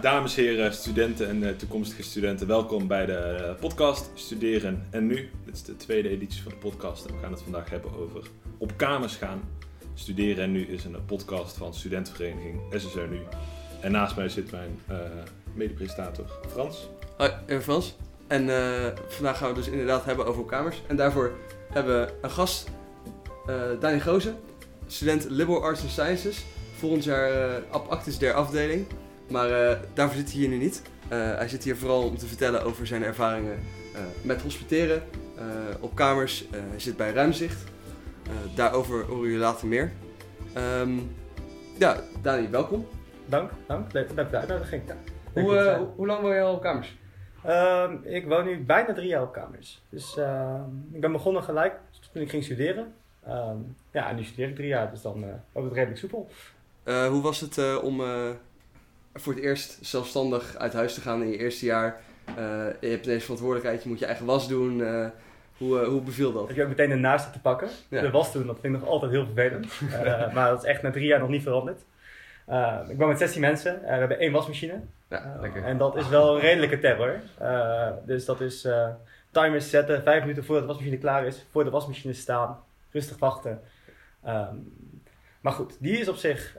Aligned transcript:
dames, 0.00 0.34
heren, 0.34 0.74
studenten 0.74 1.28
en 1.28 1.42
uh, 1.42 1.50
toekomstige 1.50 2.02
studenten, 2.02 2.46
welkom 2.46 2.86
bij 2.86 3.06
de 3.06 3.38
uh, 3.40 3.60
podcast 3.60 4.10
Studeren 4.14 4.86
en 4.90 5.06
Nu. 5.06 5.30
Dit 5.44 5.54
is 5.54 5.62
de 5.62 5.76
tweede 5.76 6.08
editie 6.08 6.42
van 6.42 6.52
de 6.52 6.58
podcast 6.58 7.06
en 7.06 7.14
we 7.14 7.20
gaan 7.20 7.32
het 7.32 7.42
vandaag 7.42 7.70
hebben 7.70 7.90
over 7.98 8.28
op 8.58 8.72
kamers 8.76 9.16
gaan. 9.16 9.40
Studeren 9.94 10.44
en 10.44 10.52
Nu 10.52 10.66
is 10.66 10.84
een 10.84 11.04
podcast 11.06 11.56
van 11.56 11.74
studentenvereniging 11.74 12.60
SSR 12.70 12.98
Nu. 13.10 13.20
En 13.80 13.92
naast 13.92 14.16
mij 14.16 14.28
zit 14.28 14.50
mijn 14.50 14.80
uh, 14.90 14.96
mede-presentator 15.54 16.26
Frans. 16.48 16.88
Hoi, 17.16 17.30
ik 17.30 17.46
ben 17.46 17.62
Frans. 17.62 17.96
En 18.26 18.48
vandaag 19.08 19.38
gaan 19.38 19.48
we 19.48 19.54
dus 19.54 19.68
inderdaad 19.68 20.04
hebben 20.04 20.26
over 20.26 20.40
op 20.40 20.48
kamers. 20.48 20.82
En 20.86 20.96
daarvoor 20.96 21.32
hebben 21.72 22.00
we 22.00 22.12
een 22.22 22.30
gast, 22.30 22.70
Dani 23.80 24.00
Gozen, 24.00 24.36
student 24.86 25.26
Liberal 25.30 25.62
Arts 25.62 25.80
and 25.80 25.90
Sciences. 25.90 26.44
Volgend 26.76 27.04
jaar 27.04 27.62
ab 27.70 27.88
actis 27.88 28.18
der 28.18 28.32
afdeling. 28.32 28.86
Maar 29.28 29.50
uh, 29.50 29.78
daarvoor 29.94 30.16
zit 30.16 30.30
hij 30.30 30.40
hier 30.40 30.48
nu 30.48 30.56
niet. 30.56 30.82
Uh, 31.12 31.34
hij 31.34 31.48
zit 31.48 31.64
hier 31.64 31.76
vooral 31.76 32.02
om 32.02 32.16
te 32.16 32.26
vertellen 32.26 32.62
over 32.62 32.86
zijn 32.86 33.02
ervaringen 33.02 33.58
uh, 33.94 34.00
met 34.22 34.42
hospiteren 34.42 35.02
op 35.80 35.94
kamers. 35.94 36.44
hij 36.50 36.80
zit 36.80 36.96
bij 36.96 37.12
Ruimzicht. 37.12 37.64
daarover 38.54 39.04
horen 39.04 39.22
jullie 39.22 39.38
later 39.38 39.66
meer. 39.66 39.92
Um, 40.80 41.16
ja, 41.78 42.00
Dani, 42.22 42.48
welkom. 42.48 42.86
Dank, 43.26 43.50
dank. 43.66 43.92
Leuk, 43.92 44.16
dank 44.16 44.28
voor 44.28 44.30
de 44.30 44.36
uitnodiging. 44.36 44.82
Hoe, 45.32 45.42
hoe, 45.42 45.86
hoe, 45.96 46.06
lang 46.06 46.20
woon 46.20 46.34
je 46.34 46.40
al 46.40 46.54
op 46.54 46.62
kamers? 46.62 46.96
Um, 47.46 48.00
ik 48.04 48.26
woon 48.26 48.44
nu 48.44 48.64
bijna 48.64 48.94
drie 48.94 49.08
jaar 49.08 49.22
op 49.22 49.32
kamers. 49.32 49.82
Dus 49.88 50.16
ehm, 50.16 50.70
ik 50.92 51.00
ben 51.00 51.12
begonnen 51.12 51.42
gelijk 51.42 51.74
toen 52.12 52.22
ik 52.22 52.30
ging 52.30 52.44
studeren. 52.44 52.92
ja, 53.90 54.08
en 54.08 54.16
nu 54.16 54.24
studeer 54.24 54.48
ik 54.48 54.54
drie 54.54 54.68
jaar, 54.68 54.90
dus 54.90 55.02
dan 55.02 55.20
loopt 55.52 55.66
het 55.66 55.74
redelijk 55.74 55.98
soepel. 55.98 56.28
hoe 56.84 57.22
was 57.22 57.40
het 57.40 57.80
om 57.80 58.02
voor 59.14 59.34
het 59.34 59.42
eerst 59.42 59.78
zelfstandig 59.80 60.56
uit 60.56 60.72
huis 60.72 60.94
te 60.94 61.00
gaan 61.00 61.22
in 61.22 61.30
je 61.30 61.38
eerste 61.38 61.64
jaar. 61.64 62.00
Uh, 62.28 62.34
je 62.80 62.88
hebt 62.88 63.06
ineens 63.06 63.22
verantwoordelijkheid, 63.22 63.82
je 63.82 63.88
moet 63.88 63.98
je 63.98 64.06
eigen 64.06 64.26
was 64.26 64.48
doen. 64.48 64.78
Uh, 64.78 65.06
hoe, 65.56 65.80
uh, 65.80 65.88
hoe 65.88 66.00
beviel 66.00 66.32
dat? 66.32 66.46
Heb 66.46 66.56
je 66.56 66.62
ook 66.62 66.68
meteen 66.68 66.88
de 66.88 66.94
naaste 66.94 67.30
te 67.30 67.40
pakken? 67.40 67.68
Ja. 67.88 68.00
De 68.00 68.10
was 68.10 68.32
doen, 68.32 68.46
dat 68.46 68.58
vind 68.60 68.74
ik 68.74 68.80
nog 68.80 68.88
altijd 68.88 69.10
heel 69.10 69.24
vervelend. 69.24 69.80
maar 70.34 70.48
dat 70.48 70.62
is 70.62 70.68
echt 70.68 70.82
na 70.82 70.90
drie 70.90 71.06
jaar 71.06 71.20
nog 71.20 71.28
niet 71.28 71.42
veranderd. 71.42 71.80
ik 72.88 72.96
woon 72.96 73.08
met 73.08 73.18
16 73.18 73.40
mensen. 73.40 73.80
we 73.80 73.86
hebben 73.86 74.18
één 74.18 74.32
wasmachine. 74.32 74.80
Ja. 75.08 75.40
En 75.64 75.78
dat 75.78 75.96
is 75.96 76.08
wel 76.08 76.34
een 76.34 76.40
redelijke 76.40 76.78
terror. 76.78 77.20
dus 78.06 78.24
dat 78.24 78.40
is 78.40 78.68
timers 79.30 79.70
zetten, 79.70 80.02
vijf 80.02 80.20
minuten 80.20 80.44
voordat 80.44 80.64
de 80.64 80.72
wasmachine 80.72 80.98
klaar 80.98 81.26
is. 81.26 81.46
Voor 81.50 81.64
de 81.64 81.70
wasmachine 81.70 82.12
staan, 82.12 82.58
rustig 82.90 83.18
wachten. 83.18 83.60
Um, 84.26 84.72
maar 85.40 85.52
goed, 85.52 85.76
die 85.80 85.98
is 85.98 86.08
op 86.08 86.16
zich, 86.16 86.56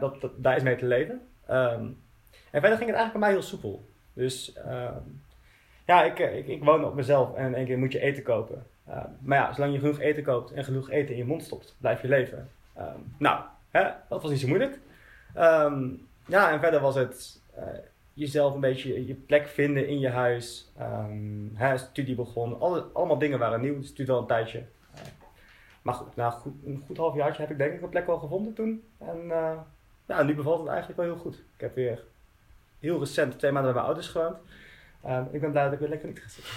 dat, 0.00 0.20
dat, 0.20 0.32
daar 0.36 0.56
is 0.56 0.62
mee 0.62 0.76
te 0.76 0.86
leven. 0.86 1.20
Um, 1.50 2.02
en 2.50 2.60
verder 2.60 2.78
ging 2.78 2.90
het 2.90 2.98
eigenlijk 2.98 3.12
bij 3.12 3.20
mij 3.20 3.30
heel 3.30 3.42
soepel. 3.42 3.84
Dus 4.12 4.56
um, 4.66 5.22
ja, 5.86 6.02
ik, 6.02 6.18
ik, 6.18 6.46
ik 6.46 6.64
woon 6.64 6.84
op 6.84 6.94
mezelf 6.94 7.34
en 7.34 7.46
in 7.46 7.54
één 7.54 7.66
keer 7.66 7.78
moet 7.78 7.92
je 7.92 8.00
eten 8.00 8.22
kopen. 8.22 8.66
Um, 8.88 9.16
maar 9.20 9.38
ja, 9.38 9.52
zolang 9.52 9.72
je 9.72 9.78
genoeg 9.78 10.00
eten 10.00 10.22
koopt 10.22 10.52
en 10.52 10.64
genoeg 10.64 10.90
eten 10.90 11.10
in 11.10 11.16
je 11.16 11.24
mond 11.24 11.42
stopt, 11.42 11.76
blijf 11.80 12.02
je 12.02 12.08
leven. 12.08 12.50
nou, 13.18 13.42
hè, 13.70 13.90
dat 14.08 14.22
was 14.22 14.30
niet 14.30 14.40
zo 14.40 14.48
moeilijk. 14.48 14.78
ja, 16.26 16.52
en 16.52 16.60
verder 16.60 16.80
was 16.80 16.94
het 16.94 17.40
uh, 17.58 17.62
jezelf 18.12 18.54
een 18.54 18.60
beetje 18.60 19.06
je 19.06 19.14
plek 19.14 19.46
vinden 19.46 19.88
in 19.88 19.98
je 19.98 20.08
huis. 20.08 20.72
hè, 21.54 21.78
studie 21.78 22.14
begon, 22.14 22.60
alle, 22.60 22.86
allemaal 22.92 23.18
dingen 23.18 23.38
waren 23.38 23.60
nieuw. 23.60 23.76
Het 23.76 23.96
duurde 23.96 24.12
al 24.12 24.20
een 24.20 24.26
tijdje. 24.26 24.62
Maar 25.84 25.94
goed, 25.94 26.16
na 26.16 26.30
goed, 26.30 26.52
een 26.64 26.82
goed 26.86 26.96
half 26.96 27.14
jaar 27.14 27.38
heb 27.38 27.50
ik 27.50 27.58
denk 27.58 27.72
ik 27.72 27.82
een 27.82 27.88
plek 27.88 28.06
wel 28.06 28.18
gevonden 28.18 28.54
toen. 28.54 28.82
En 28.98 29.24
uh, 29.24 29.58
nou, 30.06 30.24
nu 30.24 30.34
bevalt 30.34 30.58
het 30.58 30.68
eigenlijk 30.68 30.98
wel 30.98 31.06
heel 31.06 31.22
goed. 31.22 31.34
Ik 31.34 31.60
heb 31.60 31.74
weer 31.74 32.04
heel 32.80 32.98
recent 32.98 33.38
twee 33.38 33.52
maanden 33.52 33.72
bij 33.72 33.82
mijn 33.82 33.94
ouders 33.94 34.12
gewoond. 34.12 34.36
Um, 35.06 35.28
ik 35.32 35.40
ben 35.40 35.50
blij 35.50 35.64
dat 35.64 35.72
ik 35.72 35.78
weer 35.78 35.88
lekker 35.88 36.08
niet 36.08 36.18
ga 36.18 36.28
zitten. 36.28 36.52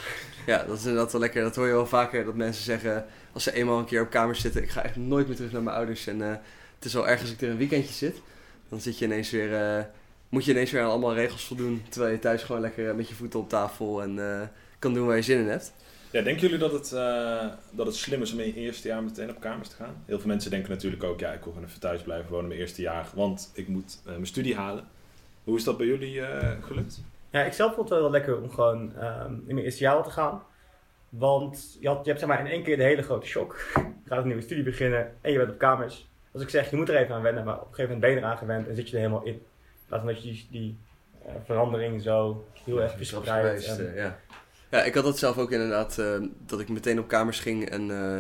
Ja, 0.46 0.64
dat 0.64 0.78
is 0.78 0.86
inderdaad 0.86 1.12
wel 1.12 1.22
lekker. 1.22 1.44
Dat 1.44 1.56
hoor 1.56 1.68
je 1.68 1.74
wel 1.74 1.88
vaker, 1.88 2.26
dat 2.26 2.36
mensen 2.36 2.64
zeggen 2.64 3.06
als 3.32 3.44
ze 3.44 3.54
eenmaal 3.54 3.80
een 3.80 3.86
keer 3.86 4.02
op 4.02 4.10
kamer 4.10 4.36
zitten, 4.36 4.64
ik 4.64 4.70
ga 4.70 4.84
echt 4.84 4.96
nooit 4.96 5.28
meer 5.28 5.36
terug 5.36 5.52
naar 5.52 5.64
mijn 5.64 5.76
ouders. 5.76 6.08
En 6.08 6.20
uh, 6.20 6.30
het 6.76 6.86
is 6.86 6.94
wel 6.94 7.08
erg 7.08 7.22
als 7.22 7.32
ik 7.32 7.42
er 7.42 7.50
een 7.50 7.58
weekendje 7.58 7.94
zit, 7.94 8.22
dan 8.70 8.82
zit 8.82 9.00
je 9.00 9.06
ineens 9.06 9.32
weer, 9.32 9.78
uh, 9.78 9.84
moet 10.30 10.46
je 10.46 10.52
ineens 10.52 10.72
weer 10.72 10.82
aan 10.82 10.90
allemaal 10.90 11.14
regels 11.14 11.46
voldoen, 11.46 11.84
terwijl 11.90 12.14
je 12.14 12.20
thuis 12.20 12.44
gewoon 12.44 12.62
lekker 12.62 12.96
met 12.96 13.10
je 13.10 13.16
voeten 13.16 13.40
op 13.40 13.50
tafel 13.50 14.02
en 14.02 14.52
kan 14.80 14.94
doen 14.94 15.08
waar 15.08 15.16
je 15.16 15.22
zin 15.22 15.40
in 15.40 15.48
hebt. 15.48 15.74
Ja, 16.12 16.22
denken 16.22 16.42
jullie 16.42 16.58
dat 16.58 16.72
het, 16.72 16.92
uh, 16.92 17.46
dat 17.72 17.86
het 17.86 17.96
slim 17.96 18.22
is 18.22 18.34
om 18.34 18.40
in 18.40 18.46
je 18.46 18.54
eerste 18.54 18.88
jaar 18.88 19.04
meteen 19.04 19.30
op 19.30 19.40
kamers 19.40 19.70
te 19.70 19.76
gaan? 19.76 20.04
Heel 20.06 20.20
veel 20.20 20.28
mensen 20.28 20.52
denken 20.52 20.70
natuurlijk 20.70 21.04
ook, 21.04 21.20
ja, 21.20 21.32
ik 21.32 21.44
wil 21.44 21.54
gewoon 21.54 21.68
even 21.68 21.80
thuis 21.80 22.02
blijven 22.02 22.32
wonen 22.32 22.48
mijn 22.48 22.60
eerste 22.60 22.82
jaar, 22.82 23.08
want 23.14 23.52
ik 23.54 23.68
moet 23.68 24.02
uh, 24.06 24.12
mijn 24.12 24.28
studie 24.28 24.56
halen. 24.56 24.88
Hoe 25.44 25.58
is 25.58 25.64
dat 25.64 25.78
bij 25.78 25.86
jullie 25.86 26.14
uh, 26.14 26.52
gelukt? 26.62 27.02
Ja, 27.30 27.44
ik 27.44 27.54
zelf 27.54 27.74
vond 27.76 27.90
het 27.90 28.00
wel 28.00 28.10
lekker 28.10 28.42
om 28.42 28.50
gewoon 28.50 28.94
um, 29.04 29.44
in 29.48 29.54
mijn 29.54 29.66
eerste 29.66 29.84
jaar 29.84 30.04
te 30.04 30.10
gaan. 30.10 30.44
Want 31.10 31.78
je, 31.80 31.88
had, 31.88 31.98
je 32.04 32.08
hebt 32.08 32.20
zeg 32.20 32.30
maar 32.30 32.40
in 32.40 32.52
één 32.52 32.64
keer 32.64 32.78
de 32.78 32.84
hele 32.84 33.02
grote 33.02 33.28
shock. 33.28 33.60
Je 34.04 34.14
gaat 34.14 34.22
een 34.22 34.28
nieuwe 34.28 34.42
studie 34.42 34.64
beginnen 34.64 35.14
en 35.22 35.32
je 35.32 35.38
bent 35.38 35.50
op 35.50 35.58
kamers. 35.58 36.08
Als 36.32 36.42
ik 36.42 36.50
zeg, 36.50 36.70
je 36.70 36.76
moet 36.76 36.90
er 36.90 36.96
even 36.96 37.16
aan 37.16 37.22
wennen, 37.22 37.44
maar 37.44 37.56
op 37.56 37.68
een 37.68 37.76
gegeven 37.76 37.94
moment 37.94 38.02
ben 38.02 38.12
je 38.12 38.18
eraan 38.18 38.38
gewend 38.38 38.68
en 38.68 38.76
zit 38.76 38.90
je 38.90 38.96
er 38.96 39.02
helemaal 39.02 39.24
in. 39.24 39.42
Laat 39.88 40.06
dat 40.06 40.24
je 40.24 40.30
die, 40.30 40.48
die 40.52 40.78
verandering 41.46 42.02
zo 42.02 42.46
heel 42.66 42.82
erg 42.82 42.96
verspreidt. 42.98 43.66
Ja. 43.96 44.20
Ja, 44.72 44.84
ik 44.84 44.94
had 44.94 45.04
dat 45.04 45.18
zelf 45.18 45.38
ook 45.38 45.52
inderdaad, 45.52 45.98
uh, 46.00 46.28
dat 46.46 46.60
ik 46.60 46.70
meteen 46.70 47.00
op 47.00 47.08
kamers 47.08 47.40
ging 47.40 47.70
en 47.70 47.90
uh, 47.90 48.18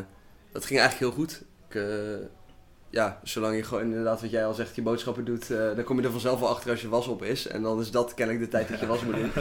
dat 0.52 0.66
ging 0.66 0.80
eigenlijk 0.80 1.12
heel 1.12 1.24
goed. 1.24 1.44
Ik, 1.69 1.75
uh, 1.75 2.25
ja, 2.90 3.19
zolang 3.24 3.56
je 3.56 3.63
gewoon 3.63 3.84
inderdaad 3.84 4.22
wat 4.22 4.31
jij 4.31 4.46
al 4.46 4.53
zegt, 4.53 4.75
je 4.75 4.81
boodschappen 4.81 5.25
doet, 5.25 5.47
dan 5.47 5.84
kom 5.84 6.00
je 6.00 6.06
er 6.06 6.12
vanzelf 6.12 6.40
wel 6.40 6.50
achter 6.50 6.72
als 6.72 6.81
je 6.81 6.90
was 6.90 7.07
op 7.07 7.24
is. 7.24 7.47
En 7.47 7.62
dan 7.62 7.80
is 7.80 7.91
dat 7.91 8.13
kennelijk 8.13 8.46
de 8.46 8.52
tijd 8.52 8.69
dat 8.69 8.80
je 8.80 8.86
was 8.86 9.03
moet 9.03 9.16
doen. 9.16 9.31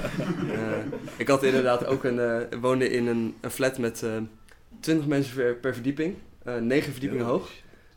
ik 1.17 1.29
had 1.29 1.43
inderdaad 1.43 1.87
ook 1.87 2.05
een, 2.05 2.47
woonde 2.61 2.91
in 2.91 3.07
een, 3.07 3.35
een 3.41 3.51
flat 3.51 3.79
met 3.79 4.05
20 4.81 5.07
mensen 5.07 5.35
per, 5.35 5.55
per 5.55 5.75
verdieping, 5.75 6.15
9 6.61 6.93
verdiepingen 6.93 7.27
hoog. 7.27 7.51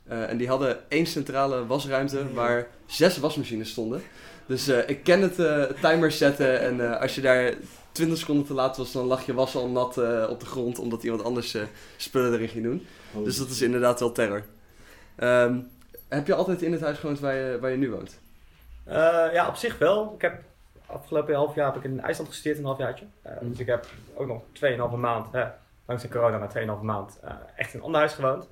en 0.06 0.36
die 0.36 0.48
hadden 0.48 0.90
één 0.90 1.06
centrale 1.06 1.66
wasruimte 1.66 2.32
waar 2.32 2.66
zes 2.86 3.18
wasmachines 3.18 3.70
stonden. 3.70 4.02
Dus 4.46 4.68
ik 4.68 5.04
ken 5.04 5.20
het 5.20 5.36
timer 5.80 6.10
zetten 6.10 6.60
en 6.60 7.00
als 7.00 7.14
je 7.14 7.20
daar 7.20 7.54
20 7.92 8.18
seconden 8.18 8.44
te 8.46 8.54
laat 8.54 8.76
was, 8.76 8.92
dan 8.92 9.06
lag 9.06 9.26
je 9.26 9.34
was 9.34 9.56
al 9.56 9.68
nat 9.68 9.98
uh, 9.98 10.26
op 10.30 10.40
de 10.40 10.46
grond 10.46 10.78
omdat 10.78 11.02
iemand 11.02 11.24
anders 11.24 11.54
uh, 11.54 11.62
spullen 11.96 12.32
erin 12.32 12.48
ging 12.48 12.64
doen. 12.64 12.86
Oh. 13.14 13.24
Dus 13.24 13.36
dat 13.36 13.48
is 13.48 13.62
inderdaad 13.62 14.00
wel 14.00 14.12
terror. 14.12 14.44
Um, 15.18 15.70
heb 16.08 16.26
je 16.26 16.34
altijd 16.34 16.62
in 16.62 16.72
het 16.72 16.80
huis 16.80 16.98
gewoond 16.98 17.20
waar 17.20 17.34
je, 17.34 17.58
waar 17.60 17.70
je 17.70 17.76
nu 17.76 17.90
woont? 17.90 18.20
Uh, 18.88 18.94
ja, 19.32 19.48
op 19.48 19.56
zich 19.56 19.78
wel. 19.78 20.12
Ik 20.14 20.22
heb 20.22 20.42
afgelopen 20.86 21.34
half 21.34 21.54
jaar 21.54 21.66
heb 21.66 21.76
ik 21.76 21.90
in 21.90 22.00
IJsland 22.00 22.28
gestudeerd, 22.30 22.58
een 22.58 22.64
halfjaartje. 22.64 23.04
Mm. 23.40 23.48
Dus 23.48 23.58
ik 23.58 23.66
heb 23.66 23.86
ook 24.14 24.26
nog 24.26 24.42
2,5 24.92 24.98
maand, 24.98 25.26
langs 25.86 26.02
de 26.02 26.08
corona, 26.08 26.38
maar 26.38 26.52
2,5 26.78 26.82
maand, 26.82 27.20
echt 27.56 27.72
in 27.72 27.78
een 27.78 27.84
ander 27.84 28.00
huis 28.00 28.12
gewoond. 28.12 28.48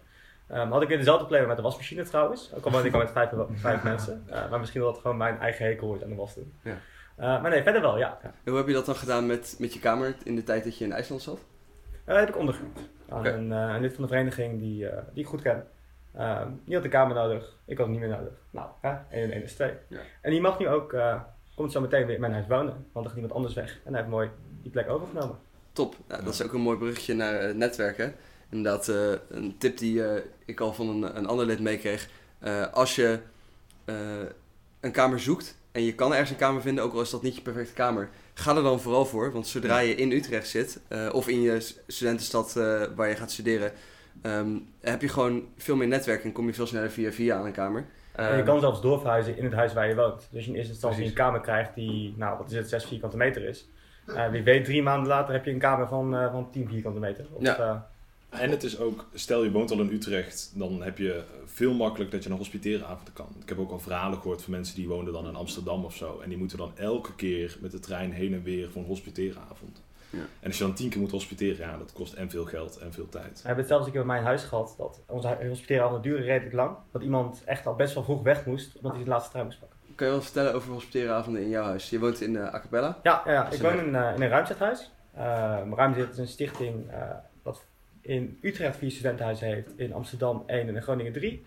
Um, 0.52 0.72
had 0.72 0.82
ik 0.82 0.88
weer 0.88 0.96
dezelfde 0.96 1.24
probleem 1.24 1.46
met 1.46 1.56
de 1.56 1.62
wasmachine 1.62 2.02
trouwens. 2.02 2.50
Ook 2.54 2.64
al 2.64 2.70
woonde 2.70 2.88
ik 2.88 2.94
al 2.94 3.00
met 3.00 3.10
vijf, 3.10 3.30
vijf 3.54 3.82
mensen. 3.82 4.26
maar 4.50 4.58
misschien 4.58 4.80
dat 4.80 4.92
het 4.92 5.00
gewoon 5.00 5.16
mijn 5.16 5.38
eigen 5.40 5.66
hekel 5.66 5.86
wordt 5.86 6.02
aan 6.02 6.08
de 6.08 6.14
was 6.14 6.34
doen. 6.34 6.52
Ja. 6.62 6.76
Uh, 7.18 7.42
maar 7.42 7.50
nee, 7.50 7.62
verder 7.62 7.80
wel, 7.80 7.98
ja. 7.98 8.18
hoe 8.44 8.56
heb 8.56 8.66
je 8.66 8.72
dat 8.72 8.86
dan 8.86 8.94
gedaan 8.94 9.26
met, 9.26 9.56
met 9.58 9.74
je 9.74 9.80
kamer 9.80 10.16
in 10.24 10.36
de 10.36 10.42
tijd 10.42 10.64
dat 10.64 10.78
je 10.78 10.84
in 10.84 10.92
IJsland 10.92 11.22
zat? 11.22 11.38
Uh, 11.38 12.06
dat 12.06 12.16
heb 12.16 12.28
ik 12.28 12.36
ondergehuurd. 12.36 12.78
Aan 13.08 13.18
okay. 13.18 13.32
een, 13.32 13.50
uh, 13.50 13.74
een, 13.74 13.80
lid 13.80 13.94
van 13.94 14.02
de 14.02 14.08
vereniging 14.08 14.60
die, 14.60 14.86
die 15.12 15.22
ik 15.22 15.26
goed 15.26 15.42
ken. 15.42 15.66
Ehm, 16.14 16.48
die 16.64 16.74
had 16.74 16.82
de 16.82 16.88
kamer 16.88 17.14
nodig, 17.14 17.56
ik 17.64 17.76
had 17.76 17.86
het 17.86 17.96
niet 17.96 18.08
meer 18.08 18.16
nodig. 18.16 18.32
Nou, 18.50 18.68
1 18.82 18.96
en 19.10 19.30
1 19.32 19.42
is 19.42 19.54
2. 19.54 19.72
Ja. 19.88 19.98
En 20.20 20.30
die 20.30 20.40
mag 20.40 20.58
nu 20.58 20.68
ook, 20.68 20.96
komt 21.54 21.72
zo 21.72 21.80
meteen 21.80 22.06
weer 22.06 22.14
in 22.14 22.20
mijn 22.20 22.32
huis 22.32 22.46
wonen. 22.46 22.86
Want 22.92 23.04
er 23.04 23.10
gaat 23.10 23.20
iemand 23.20 23.34
anders 23.34 23.54
weg. 23.54 23.78
En 23.84 23.92
hij 23.92 24.00
heeft 24.00 24.12
mooi 24.12 24.30
die 24.62 24.70
plek 24.70 24.88
overgenomen. 24.88 25.38
Top, 25.72 25.94
nou, 26.08 26.24
dat 26.24 26.34
is 26.34 26.42
ook 26.42 26.52
een 26.52 26.60
mooi 26.60 26.78
bruggetje 26.78 27.14
naar 27.14 27.54
netwerken. 27.54 28.14
Inderdaad, 28.50 28.86
een 29.28 29.54
tip 29.58 29.78
die 29.78 30.02
ik 30.44 30.60
al 30.60 30.72
van 30.72 30.88
een, 30.88 31.16
een 31.16 31.26
ander 31.26 31.46
lid 31.46 31.60
meekreeg. 31.60 32.08
als 32.72 32.94
je 32.94 33.18
een 34.80 34.92
kamer 34.92 35.20
zoekt 35.20 35.57
en 35.72 35.82
je 35.82 35.94
kan 35.94 36.12
ergens 36.12 36.30
een 36.30 36.36
kamer 36.36 36.62
vinden, 36.62 36.84
ook 36.84 36.92
al 36.92 37.00
is 37.00 37.10
dat 37.10 37.22
niet 37.22 37.34
je 37.34 37.42
perfecte 37.42 37.72
kamer, 37.72 38.08
ga 38.34 38.56
er 38.56 38.62
dan 38.62 38.80
vooral 38.80 39.04
voor. 39.04 39.32
Want 39.32 39.46
zodra 39.46 39.78
je 39.78 39.94
in 39.94 40.12
Utrecht 40.12 40.48
zit, 40.48 40.80
uh, 40.88 41.08
of 41.12 41.28
in 41.28 41.40
je 41.40 41.74
studentenstad 41.86 42.54
uh, 42.58 42.82
waar 42.94 43.08
je 43.08 43.14
gaat 43.14 43.30
studeren, 43.30 43.72
um, 44.22 44.66
heb 44.80 45.00
je 45.00 45.08
gewoon 45.08 45.44
veel 45.56 45.76
meer 45.76 45.88
netwerk 45.88 46.24
en 46.24 46.32
kom 46.32 46.46
je 46.46 46.54
veel 46.54 46.66
sneller 46.66 46.90
via 46.90 47.12
via 47.12 47.36
aan 47.36 47.46
een 47.46 47.52
kamer. 47.52 47.86
Um, 48.20 48.36
je 48.36 48.42
kan 48.42 48.60
zelfs 48.60 48.80
doorverhuizen 48.80 49.36
in 49.36 49.44
het 49.44 49.52
huis 49.52 49.72
waar 49.72 49.88
je 49.88 49.94
woont. 49.94 50.28
Dus 50.30 50.44
je 50.44 50.50
in 50.50 50.56
eerste 50.56 50.72
instantie 50.72 50.98
precies. 50.98 51.18
een 51.18 51.24
kamer 51.24 51.40
krijgt 51.40 51.74
die, 51.74 52.14
nou 52.16 52.38
wat 52.38 52.50
is 52.50 52.56
het, 52.56 52.68
6 52.68 52.84
vierkante 52.84 53.16
meter 53.16 53.44
is. 53.44 53.68
Uh, 54.06 54.28
wie 54.28 54.42
weet, 54.42 54.64
drie 54.64 54.82
maanden 54.82 55.08
later 55.08 55.34
heb 55.34 55.44
je 55.44 55.50
een 55.50 55.58
kamer 55.58 55.88
van, 55.88 56.30
van 56.32 56.50
10 56.50 56.68
vierkante 56.68 57.00
meter. 57.00 57.26
Of, 57.32 57.42
ja. 57.42 57.88
En 58.28 58.50
het 58.50 58.62
is 58.62 58.78
ook, 58.78 59.06
stel 59.14 59.44
je 59.44 59.50
woont 59.50 59.70
al 59.70 59.80
in 59.80 59.92
Utrecht, 59.92 60.52
dan 60.54 60.82
heb 60.82 60.98
je 60.98 61.22
veel 61.44 61.74
makkelijk 61.74 62.10
dat 62.10 62.24
je 62.24 62.30
een 62.30 62.36
hospiteeravond 62.36 63.12
kan. 63.12 63.28
Ik 63.42 63.48
heb 63.48 63.58
ook 63.58 63.70
al 63.70 63.78
verhalen 63.78 64.18
gehoord 64.18 64.42
van 64.42 64.52
mensen 64.52 64.74
die 64.74 64.88
woonden 64.88 65.12
dan 65.12 65.26
in 65.26 65.36
Amsterdam 65.36 65.84
of 65.84 65.94
zo. 65.94 66.20
En 66.20 66.28
die 66.28 66.38
moeten 66.38 66.58
dan 66.58 66.72
elke 66.76 67.14
keer 67.14 67.56
met 67.60 67.70
de 67.70 67.80
trein 67.80 68.12
heen 68.12 68.34
en 68.34 68.42
weer 68.42 68.70
voor 68.70 68.82
een 68.82 68.88
hospiteeravond. 68.88 69.82
Ja. 70.10 70.18
En 70.18 70.46
als 70.46 70.58
je 70.58 70.64
dan 70.64 70.74
tien 70.74 70.88
keer 70.90 71.00
moet 71.00 71.10
hospiteren, 71.10 71.66
ja, 71.66 71.76
dat 71.76 71.92
kost 71.92 72.12
en 72.12 72.30
veel 72.30 72.44
geld 72.44 72.78
en 72.78 72.92
veel 72.92 73.08
tijd. 73.08 73.32
We 73.32 73.46
hebben 73.46 73.56
het 73.56 73.66
zelfs 73.66 73.86
een 73.86 73.92
keer 73.92 74.04
bij 74.04 74.14
mijn 74.14 74.24
huis 74.24 74.42
gehad, 74.42 74.74
dat 74.78 75.02
onze 75.06 75.38
hospiteeravond 75.48 76.02
duurde 76.02 76.22
redelijk 76.22 76.54
lang. 76.54 76.76
Dat 76.92 77.02
iemand 77.02 77.44
echt 77.44 77.66
al 77.66 77.74
best 77.74 77.94
wel 77.94 78.02
vroeg 78.02 78.22
weg 78.22 78.46
moest, 78.46 78.76
omdat 78.76 78.92
hij 78.92 79.04
de 79.04 79.08
laatste 79.08 79.30
trein 79.30 79.44
moest 79.44 79.58
pakken. 79.58 79.78
kan 79.94 80.06
je 80.06 80.12
wel 80.12 80.22
vertellen 80.22 80.54
over 80.54 80.72
hospiteeravonden 80.72 81.42
in 81.42 81.48
jouw 81.48 81.64
huis? 81.64 81.90
Je 81.90 81.98
woont 81.98 82.20
in 82.20 82.32
uh, 82.32 82.52
Acapella? 82.52 82.98
Ja, 83.02 83.22
ja, 83.26 83.50
ik 83.50 83.60
woon 83.60 83.78
in, 83.78 83.94
uh, 83.94 84.12
in 84.14 84.22
een 84.22 84.28
ruimtehuis. 84.28 84.90
Uh, 85.16 85.58
Ruimzet 85.74 86.10
is 86.12 86.18
een 86.18 86.28
stichting 86.28 86.90
uh, 86.90 87.10
wat 87.42 87.64
in 88.08 88.38
Utrecht 88.42 88.76
vier 88.76 88.90
studentenhuizen 88.90 89.46
heeft, 89.46 89.72
in 89.76 89.92
Amsterdam 89.92 90.42
één 90.46 90.68
en 90.68 90.74
in 90.74 90.82
Groningen 90.82 91.12
drie. 91.12 91.46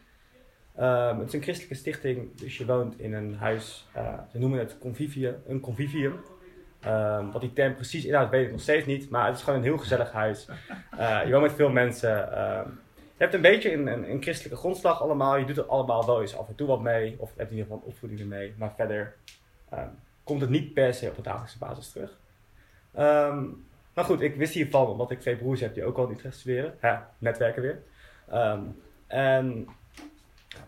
Um, 0.79 1.19
het 1.19 1.27
is 1.27 1.33
een 1.33 1.41
christelijke 1.41 1.75
stichting, 1.75 2.35
dus 2.35 2.57
je 2.57 2.65
woont 2.65 2.99
in 2.99 3.13
een 3.13 3.35
huis, 3.35 3.87
uh, 3.95 4.19
ze 4.31 4.39
noemen 4.39 4.59
het 4.59 4.77
convivium, 4.77 5.35
een 5.47 5.59
convivium. 5.59 6.19
Um, 6.87 7.31
wat 7.31 7.41
die 7.41 7.53
term 7.53 7.75
precies 7.75 8.05
inhoudt 8.05 8.31
weet 8.31 8.45
ik 8.45 8.51
nog 8.51 8.61
steeds 8.61 8.85
niet, 8.85 9.09
maar 9.09 9.25
het 9.25 9.35
is 9.35 9.43
gewoon 9.43 9.59
een 9.59 9.65
heel 9.65 9.77
gezellig 9.77 10.11
huis. 10.11 10.47
Uh, 10.99 11.21
je 11.25 11.31
woont 11.31 11.43
met 11.43 11.53
veel 11.53 11.69
mensen. 11.69 12.29
Uh, 12.31 12.61
je 12.95 13.27
hebt 13.27 13.33
een 13.33 13.41
beetje 13.41 13.73
een, 13.73 13.87
een, 13.87 14.11
een, 14.11 14.21
christelijke 14.21 14.57
grondslag 14.57 15.01
allemaal. 15.01 15.37
Je 15.37 15.45
doet 15.45 15.57
er 15.57 15.65
allemaal 15.65 16.05
wel 16.05 16.21
eens 16.21 16.37
af 16.37 16.47
en 16.47 16.55
toe 16.55 16.67
wat 16.67 16.81
mee, 16.81 17.15
of 17.17 17.29
hebt 17.35 17.51
in 17.51 17.57
ieder 17.57 17.71
geval 17.71 17.77
een 17.77 17.91
opvoeding 17.91 18.19
ermee. 18.19 18.53
Maar 18.57 18.73
verder 18.75 19.15
komt 20.23 20.41
het 20.41 20.49
niet 20.49 20.73
per 20.73 20.93
se 20.93 21.09
op 21.09 21.17
een 21.17 21.23
dagelijkse 21.23 21.57
basis 21.57 21.91
terug. 21.91 22.17
Um, 22.99 23.65
maar 23.93 24.05
goed, 24.05 24.21
ik 24.21 24.35
wist 24.35 24.53
hiervan 24.53 24.87
omdat 24.87 25.11
ik 25.11 25.19
twee 25.19 25.35
broers 25.35 25.59
heb 25.59 25.73
die 25.73 25.85
ook 25.85 25.97
al 25.97 26.05
in 26.05 26.13
Utrecht 26.13 26.35
studeren. 26.35 26.73
Ja, 26.81 27.11
netwerken 27.17 27.61
weer. 27.61 27.81
en 29.07 29.67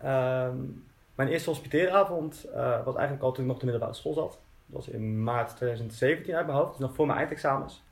Um, 0.04 0.84
mijn 1.14 1.28
eerste 1.28 1.50
hospiteeravond 1.50 2.46
uh, 2.54 2.84
was 2.84 2.94
eigenlijk 2.94 3.24
al 3.24 3.32
toen 3.32 3.44
ik 3.44 3.50
nog 3.50 3.58
de 3.58 3.64
middelbare 3.64 3.94
school 3.94 4.12
zat. 4.12 4.40
Dat 4.66 4.76
was 4.84 4.88
in 4.88 5.22
maart 5.22 5.56
2017 5.56 6.34
uit 6.34 6.46
mijn 6.46 6.58
hoofd, 6.58 6.70
dus 6.70 6.80
nog 6.80 6.94
voor 6.94 7.06
mijn 7.06 7.18
eindexamens. 7.18 7.84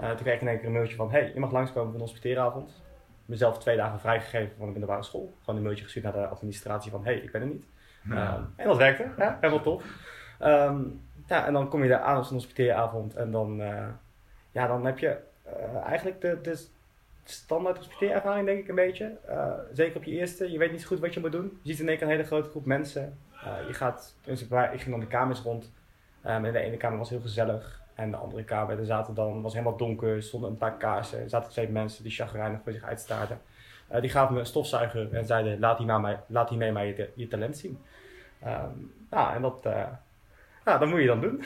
Uh, 0.00 0.08
toen 0.08 0.16
kreeg 0.16 0.34
ik 0.34 0.40
in 0.40 0.48
één 0.48 0.56
keer 0.56 0.66
een 0.66 0.72
mailtje 0.72 0.96
van, 0.96 1.10
hey, 1.10 1.30
je 1.34 1.40
mag 1.40 1.52
langskomen 1.52 1.90
voor 1.90 2.00
een 2.00 2.06
hospiteeravond. 2.06 2.82
Mezelf 3.24 3.58
twee 3.58 3.76
dagen 3.76 4.00
vrijgegeven 4.00 4.56
van 4.56 4.66
de 4.66 4.72
middelbare 4.72 5.02
school. 5.02 5.34
Gewoon 5.40 5.56
een 5.56 5.62
mailtje 5.62 5.84
gestuurd 5.84 6.04
naar 6.04 6.12
de 6.12 6.26
administratie 6.26 6.90
van, 6.90 7.04
hey, 7.04 7.16
ik 7.16 7.32
ben 7.32 7.40
er 7.40 7.46
niet. 7.46 7.66
Ja. 8.08 8.36
Um, 8.36 8.52
en 8.56 8.66
dat 8.66 8.76
werkte, 8.76 9.08
ja, 9.18 9.38
helemaal 9.40 9.62
tof. 9.62 9.84
Um, 10.42 11.00
ja, 11.26 11.46
en 11.46 11.52
dan 11.52 11.68
kom 11.68 11.82
je 11.82 11.88
daar 11.88 12.00
aan 12.00 12.18
op 12.18 12.24
zo'n 12.24 12.36
hospiteeravond 12.36 13.14
en 13.14 13.30
dan, 13.30 13.60
uh, 13.60 13.86
ja, 14.54 14.66
dan 14.66 14.84
heb 14.84 14.98
je 14.98 15.16
eigenlijk 15.84 16.20
de, 16.20 16.38
de 16.42 16.66
standaard 17.24 17.76
hospiteerervaring, 17.76 18.46
denk 18.46 18.58
ik 18.58 18.68
een 18.68 18.74
beetje. 18.74 19.16
Uh, 19.28 19.52
zeker 19.72 19.96
op 19.96 20.04
je 20.04 20.10
eerste, 20.10 20.52
je 20.52 20.58
weet 20.58 20.70
niet 20.70 20.80
zo 20.80 20.86
goed 20.86 21.00
wat 21.00 21.14
je 21.14 21.20
moet 21.20 21.32
doen. 21.32 21.58
Je 21.62 21.70
ziet 21.70 21.80
in 21.80 21.88
één 21.88 21.96
keer 21.96 22.06
een 22.06 22.12
hele 22.12 22.24
grote 22.24 22.48
groep 22.48 22.64
mensen. 22.64 23.18
Uh, 23.34 23.66
je 23.66 23.72
gaat, 23.74 24.16
ik, 24.24 24.38
ging 24.80 24.90
dan 24.90 25.00
de 25.00 25.06
kamers 25.06 25.40
rond. 25.40 25.72
Um, 26.26 26.44
en 26.44 26.52
de 26.52 26.58
ene 26.58 26.76
kamer 26.76 26.98
was 26.98 27.10
heel 27.10 27.20
gezellig. 27.20 27.82
En 27.94 28.10
de 28.10 28.16
andere 28.16 28.44
kamer, 28.44 28.78
er 28.78 28.84
zaten 28.84 29.14
dan, 29.14 29.42
was 29.42 29.52
helemaal 29.52 29.76
donker, 29.76 30.22
stonden 30.22 30.50
een 30.50 30.56
paar 30.56 30.76
kaarsen. 30.76 31.20
Er 31.20 31.28
zaten 31.28 31.50
twee 31.50 31.68
mensen 31.68 32.02
die 32.02 32.12
chagrijnig 32.12 32.60
voor 32.62 32.72
zich 32.72 32.84
uitstaarden. 32.84 33.40
Uh, 33.92 34.00
die 34.00 34.10
gaven 34.10 34.34
me 34.34 34.40
een 34.40 34.46
stofzuiger 34.46 35.14
en 35.14 35.26
zeiden, 35.26 35.58
laat 35.58 35.78
die, 35.78 35.86
maar, 35.86 36.22
laat 36.26 36.48
die 36.48 36.58
mee 36.58 36.72
maar 36.72 36.86
je, 36.86 37.10
je 37.14 37.28
talent 37.28 37.56
zien. 37.56 37.78
Um, 38.46 38.92
nou, 39.10 39.34
en 39.34 39.42
dat, 39.42 39.64
nou, 40.64 40.78
dat 40.78 40.88
moet 40.88 41.00
je 41.00 41.06
dan 41.06 41.20
doen. 41.20 41.42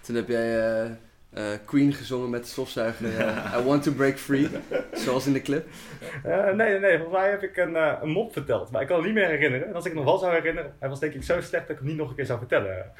Toen 0.00 0.14
heb 0.14 0.28
jij 0.28 0.96
uh, 1.34 1.44
Queen 1.64 1.92
gezongen 1.92 2.30
met 2.30 2.42
de 2.42 2.48
stofzuiger. 2.48 3.06
Uh, 3.06 3.56
I 3.58 3.62
want 3.62 3.82
to 3.82 3.92
break 3.92 4.18
free. 4.18 4.48
zoals 4.92 5.26
in 5.26 5.32
de 5.32 5.42
clip. 5.42 5.66
Uh, 6.26 6.44
nee, 6.44 6.54
nee, 6.54 6.78
nee. 6.78 6.98
Volgens 6.98 7.18
mij 7.18 7.30
heb 7.30 7.42
ik 7.42 7.56
een, 7.56 8.02
een 8.02 8.08
mop 8.08 8.32
verteld. 8.32 8.70
Maar 8.70 8.80
ik 8.80 8.86
kan 8.86 8.96
het 8.96 9.06
niet 9.06 9.14
meer 9.14 9.26
herinneren. 9.26 9.66
En 9.66 9.74
als 9.74 9.84
ik 9.84 9.90
het 9.90 10.00
nog 10.00 10.10
wel 10.10 10.18
zou 10.18 10.32
herinneren, 10.32 10.74
hij 10.78 10.88
was 10.88 11.00
denk 11.00 11.12
ik 11.12 11.22
zo 11.22 11.40
slecht 11.40 11.66
dat 11.66 11.70
ik 11.70 11.78
het 11.78 11.86
niet 11.86 11.96
nog 11.96 12.08
een 12.08 12.14
keer 12.14 12.26
zou 12.26 12.38
vertellen. 12.38 12.92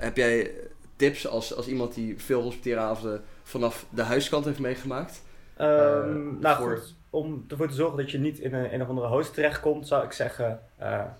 heb 0.00 0.16
jij 0.16 0.50
tips 0.96 1.28
als, 1.28 1.54
als 1.54 1.68
iemand 1.68 1.94
die 1.94 2.18
veel 2.18 2.42
hospiteeravonden 2.42 3.24
vanaf 3.42 3.86
de 3.90 4.02
huiskant 4.02 4.44
heeft 4.44 4.58
meegemaakt? 4.58 5.22
Um, 5.60 6.38
nou 6.40 6.56
voor... 6.56 6.76
goed, 6.76 6.94
om 7.10 7.44
ervoor 7.48 7.68
te 7.68 7.74
zorgen 7.74 7.96
dat 7.96 8.10
je 8.10 8.18
niet 8.18 8.38
in 8.38 8.54
een, 8.54 8.74
een 8.74 8.82
of 8.82 8.88
andere 8.88 9.06
host 9.06 9.34
terechtkomt, 9.34 9.86
zou 9.86 10.04
ik 10.04 10.12
zeggen, 10.12 10.60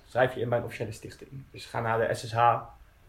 schrijf 0.08 0.34
je 0.34 0.40
in 0.40 0.48
bij 0.48 0.58
een 0.58 0.64
officiële 0.64 0.92
stichting. 0.92 1.30
Dus 1.50 1.66
ga 1.66 1.80
naar 1.80 2.08
de 2.08 2.14
SSH, 2.14 2.56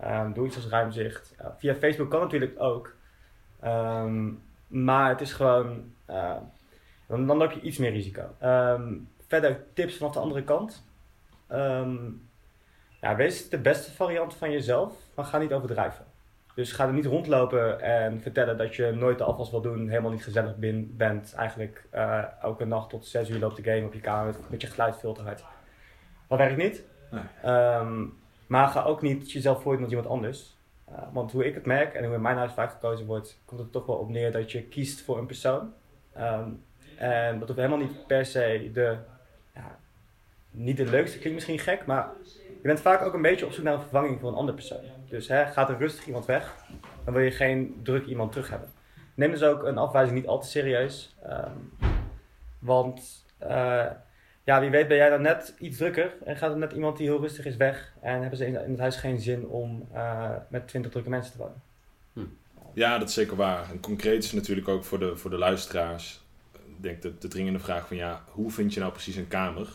um, 0.04 0.34
doe 0.34 0.48
iets 0.48 0.56
als 0.56 0.68
Ruimzicht. 0.68 1.36
via 1.58 1.76
Facebook 1.76 2.10
kan 2.10 2.22
natuurlijk 2.22 2.54
ook. 2.58 2.96
Um, 3.66 4.42
maar 4.68 5.10
het 5.10 5.22
is 5.22 5.34
gewoon, 5.34 5.94
uh, 6.10 6.36
dan, 7.08 7.28
dan, 7.28 7.38
loop 7.38 7.52
je 7.52 7.62
iets 7.62 7.78
meer 7.78 7.92
risico. 7.92 8.36
Um, 8.44 9.10
verder 9.28 9.64
tips 9.74 9.98
vanaf 9.98 10.14
de 10.14 10.20
andere 10.20 10.44
kant. 10.44 10.84
Um, 11.52 12.28
ja, 13.02 13.16
wees 13.16 13.50
de 13.50 13.58
beste 13.58 13.92
variant 13.92 14.34
van 14.34 14.52
jezelf, 14.52 14.94
maar 15.16 15.26
ga 15.26 15.38
niet 15.38 15.54
overdrijven. 15.54 16.06
Dus 16.56 16.72
ga 16.72 16.88
er 16.88 16.94
niet 16.94 17.06
rondlopen 17.06 17.82
en 17.82 18.22
vertellen 18.22 18.58
dat 18.58 18.76
je 18.76 18.92
nooit 18.92 19.18
de 19.18 19.24
afwas 19.24 19.52
wil 19.52 19.62
doen, 19.62 19.90
helemaal 19.90 20.12
niet 20.12 20.24
gezellig 20.24 20.56
bin, 20.56 20.94
bent. 20.98 21.34
Eigenlijk 21.34 21.88
uh, 21.94 22.24
elke 22.42 22.66
nacht 22.66 22.90
tot 22.90 23.06
6 23.06 23.30
uur 23.30 23.40
loopt 23.40 23.56
de 23.56 23.72
game 23.72 23.86
op 23.86 23.94
je 23.94 24.00
kamer 24.00 24.26
met, 24.26 24.50
met 24.50 24.62
je 24.62 24.68
geluidfilter 24.68 25.28
uit. 25.28 25.44
Dat 26.28 26.38
werkt 26.38 26.58
niet. 26.58 26.84
Nee. 27.12 27.54
Um, 27.54 28.18
maar 28.48 28.68
ga 28.68 28.84
ook 28.84 29.02
niet 29.02 29.32
jezelf 29.32 29.62
voordoen 29.62 29.84
als 29.84 29.94
iemand 29.94 30.10
anders. 30.10 30.57
Uh, 30.90 30.98
want 31.14 31.32
hoe 31.32 31.46
ik 31.46 31.54
het 31.54 31.66
merk 31.66 31.94
en 31.94 32.06
hoe 32.06 32.16
in 32.16 32.22
mijn 32.22 32.38
huis 32.38 32.52
vaak 32.52 32.72
gekozen 32.72 33.06
wordt, 33.06 33.42
komt 33.46 33.60
het 33.60 33.72
toch 33.72 33.86
wel 33.86 33.96
op 33.96 34.10
neer 34.10 34.32
dat 34.32 34.52
je 34.52 34.64
kiest 34.64 35.02
voor 35.02 35.18
een 35.18 35.26
persoon. 35.26 35.74
Um, 36.18 36.64
en 36.98 37.40
dat 37.40 37.48
hoeft 37.48 37.60
helemaal 37.60 37.86
niet 37.88 38.08
per 38.08 38.26
se 38.26 38.70
de, 38.74 38.98
ja, 39.54 39.80
niet 40.52 40.78
de 40.78 40.86
leukste, 40.86 41.18
klinkt 41.18 41.36
misschien 41.36 41.60
gek, 41.60 41.86
maar 41.86 42.10
je 42.62 42.62
bent 42.62 42.82
vaak 42.82 43.02
ook 43.02 43.14
een 43.14 43.22
beetje 43.22 43.46
op 43.46 43.52
zoek 43.52 43.64
naar 43.64 43.74
een 43.74 43.80
vervanging 43.80 44.20
voor 44.20 44.30
een 44.30 44.36
andere 44.36 44.58
persoon. 44.58 44.84
Dus 45.10 45.28
hè, 45.28 45.46
gaat 45.46 45.70
er 45.70 45.78
rustig 45.78 46.06
iemand 46.06 46.26
weg, 46.26 46.56
dan 47.04 47.14
wil 47.14 47.24
je 47.24 47.32
geen 47.32 47.80
druk 47.84 48.06
iemand 48.06 48.32
terug 48.32 48.50
hebben. 48.50 48.72
Neem 49.14 49.32
dus 49.32 49.44
ook 49.44 49.64
een 49.64 49.78
afwijzing 49.78 50.18
niet 50.18 50.28
al 50.28 50.40
te 50.40 50.48
serieus. 50.48 51.16
Um, 51.26 51.74
want 52.60 53.26
uh, 53.44 53.86
ja, 54.48 54.60
wie 54.60 54.70
weet 54.70 54.88
ben 54.88 54.98
jij 54.98 55.10
dan 55.10 55.22
net 55.22 55.54
iets 55.60 55.78
drukker 55.78 56.14
en 56.26 56.38
gaat 56.38 56.52
er 56.52 56.58
net 56.58 56.72
iemand 56.72 56.98
die 56.98 57.08
heel 57.08 57.20
rustig 57.20 57.46
is 57.46 57.56
weg 57.56 57.94
en 58.02 58.20
hebben 58.22 58.38
ze 58.38 58.46
in, 58.46 58.56
het 58.56 58.80
huis 58.80 58.96
geen 58.96 59.20
zin 59.20 59.48
om 59.48 59.88
uh, 59.94 60.32
met 60.50 60.68
twintig 60.68 60.92
drukke 60.92 61.10
mensen 61.10 61.32
te 61.32 61.38
wonen. 61.38 61.62
Hm. 62.14 62.20
Ja, 62.74 62.98
dat 62.98 63.08
is 63.08 63.14
zeker 63.14 63.36
waar. 63.36 63.70
En 63.70 63.80
concreet 63.80 64.24
is 64.24 64.32
natuurlijk 64.32 64.68
ook 64.68 64.86
voor 64.86 65.00
de, 65.00 65.18
voor 65.18 65.30
de 65.30 65.38
luisteraars, 65.38 66.22
ik 66.54 66.84
denk 66.84 67.02
de, 67.02 67.18
de 67.18 67.28
dringende 67.28 67.60
vraag 67.60 67.88
van 67.88 67.98
ja, 67.98 68.24
hoe 68.28 68.52
vind 68.52 68.74
je 68.74 68.80
nou 68.80 68.92
precies 68.92 69.16
een 69.16 69.28
kamer? 69.28 69.68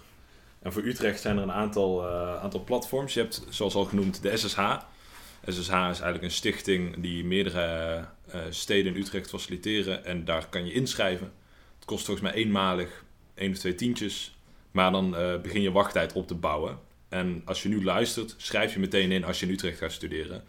En 0.62 0.72
voor 0.72 0.82
Utrecht 0.82 1.20
zijn 1.20 1.36
er 1.36 1.42
een 1.42 1.52
aantal, 1.52 2.08
uh, 2.08 2.42
aantal 2.42 2.64
platforms. 2.64 3.14
Je 3.14 3.20
hebt, 3.20 3.46
zoals 3.48 3.74
al 3.74 3.84
genoemd, 3.84 4.22
de 4.22 4.36
SSH. 4.36 4.78
SSH 5.44 5.68
is 5.68 5.72
eigenlijk 5.72 6.22
een 6.22 6.30
stichting 6.30 7.02
die 7.02 7.24
meerdere 7.24 7.98
uh, 8.34 8.40
steden 8.50 8.94
in 8.94 9.00
Utrecht 9.00 9.28
faciliteren 9.28 10.04
en 10.04 10.24
daar 10.24 10.46
kan 10.48 10.66
je 10.66 10.72
inschrijven. 10.72 11.32
Het 11.76 11.84
kost 11.84 12.04
volgens 12.04 12.30
mij 12.30 12.42
eenmalig 12.42 13.04
één 13.34 13.50
of 13.50 13.58
twee 13.58 13.74
tientjes 13.74 14.36
maar 14.72 14.92
dan 14.92 15.20
uh, 15.20 15.40
begin 15.40 15.62
je 15.62 15.72
wachttijd 15.72 16.12
op 16.12 16.26
te 16.26 16.34
bouwen. 16.34 16.78
En 17.08 17.42
als 17.44 17.62
je 17.62 17.68
nu 17.68 17.84
luistert, 17.84 18.34
schrijf 18.36 18.72
je 18.72 18.80
meteen 18.80 19.12
in 19.12 19.24
als 19.24 19.40
je 19.40 19.46
in 19.46 19.52
Utrecht 19.52 19.78
gaat 19.78 19.92
studeren. 19.92 20.44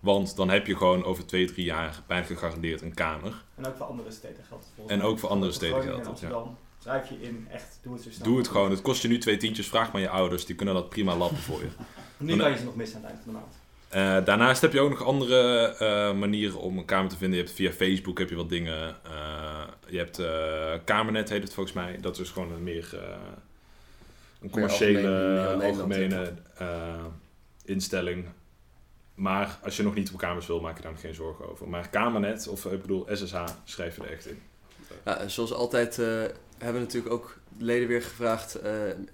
Want 0.00 0.36
dan 0.36 0.50
heb 0.50 0.66
je 0.66 0.76
gewoon 0.76 1.04
over 1.04 1.26
twee, 1.26 1.44
drie 1.46 1.64
jaar 1.64 2.02
bijna 2.06 2.24
gegarandeerd 2.24 2.82
een 2.82 2.94
kamer. 2.94 3.44
En 3.54 3.66
ook 3.66 3.76
voor 3.76 3.86
andere 3.86 4.10
steden 4.10 4.44
geldt 4.48 4.64
het 4.76 4.90
En 4.90 5.02
ook 5.02 5.18
voor 5.18 5.28
andere 5.28 5.52
steden 5.52 5.82
geldt 5.82 6.06
het, 6.06 6.20
ja. 6.20 6.42
Schrijf 6.78 7.08
je 7.08 7.22
in, 7.22 7.46
echt, 7.50 7.78
doe 7.82 7.92
het 7.92 8.02
zo 8.02 8.10
snel. 8.10 8.26
Doe 8.26 8.38
het 8.38 8.48
gewoon. 8.48 8.70
Het 8.70 8.82
kost 8.82 9.02
je 9.02 9.08
nu 9.08 9.18
twee 9.18 9.36
tientjes. 9.36 9.68
Vraag 9.68 9.92
maar 9.92 10.00
je 10.00 10.08
ouders, 10.08 10.44
die 10.44 10.54
kunnen 10.54 10.74
dat 10.74 10.88
prima 10.88 11.16
lappen 11.16 11.38
voor 11.38 11.60
je. 11.60 11.68
nu 12.24 12.36
kan 12.36 12.50
je 12.50 12.56
ze 12.56 12.64
nog 12.64 12.76
missen 12.76 12.96
aan 12.96 13.02
het 13.02 13.12
eind 13.12 13.24
van 13.24 13.32
de 13.32 13.38
maand. 13.38 13.54
Uh, 14.20 14.26
daarnaast 14.26 14.60
heb 14.60 14.72
je 14.72 14.80
ook 14.80 14.90
nog 14.90 15.04
andere 15.04 15.74
uh, 15.80 16.18
manieren 16.18 16.60
om 16.60 16.78
een 16.78 16.84
kamer 16.84 17.10
te 17.10 17.16
vinden. 17.16 17.38
Je 17.38 17.44
hebt 17.44 17.56
via 17.56 17.72
Facebook 17.72 18.18
heb 18.18 18.28
je 18.28 18.36
wat 18.36 18.48
dingen. 18.48 18.96
Uh, 19.06 19.62
je 19.88 19.98
hebt 19.98 20.22
Kamernet 20.84 21.28
heet 21.28 21.42
het 21.42 21.54
volgens 21.54 21.74
mij. 21.74 21.98
Dat 22.00 22.18
is 22.18 22.30
gewoon 22.30 22.52
een 22.52 22.62
meer 22.62 22.94
een 24.40 24.50
commerciële, 24.50 25.58
algemene 25.62 26.32
uh, 26.60 27.04
instelling. 27.64 28.24
Maar 29.14 29.58
als 29.62 29.76
je 29.76 29.82
nog 29.82 29.94
niet 29.94 30.12
op 30.12 30.18
kamers 30.18 30.46
wil, 30.46 30.60
maak 30.60 30.76
je 30.76 30.82
daar 30.82 30.92
nog 30.92 31.00
geen 31.00 31.14
zorgen 31.14 31.50
over. 31.50 31.68
Maar 31.68 31.88
Kamernet, 31.88 32.48
of 32.48 32.64
ik 32.64 32.80
bedoel 32.80 33.06
SSH, 33.10 33.44
schrijf 33.64 33.96
je 33.96 34.02
er 34.02 34.12
echt 34.12 34.26
in. 34.26 34.38
Ja, 35.04 35.28
zoals 35.28 35.52
altijd 35.52 35.98
uh, 35.98 36.06
hebben 36.58 36.80
we 36.80 36.86
natuurlijk 36.86 37.14
ook 37.14 37.38
leden 37.58 37.88
weer 37.88 38.02
gevraagd, 38.02 38.64
uh, 38.64 38.70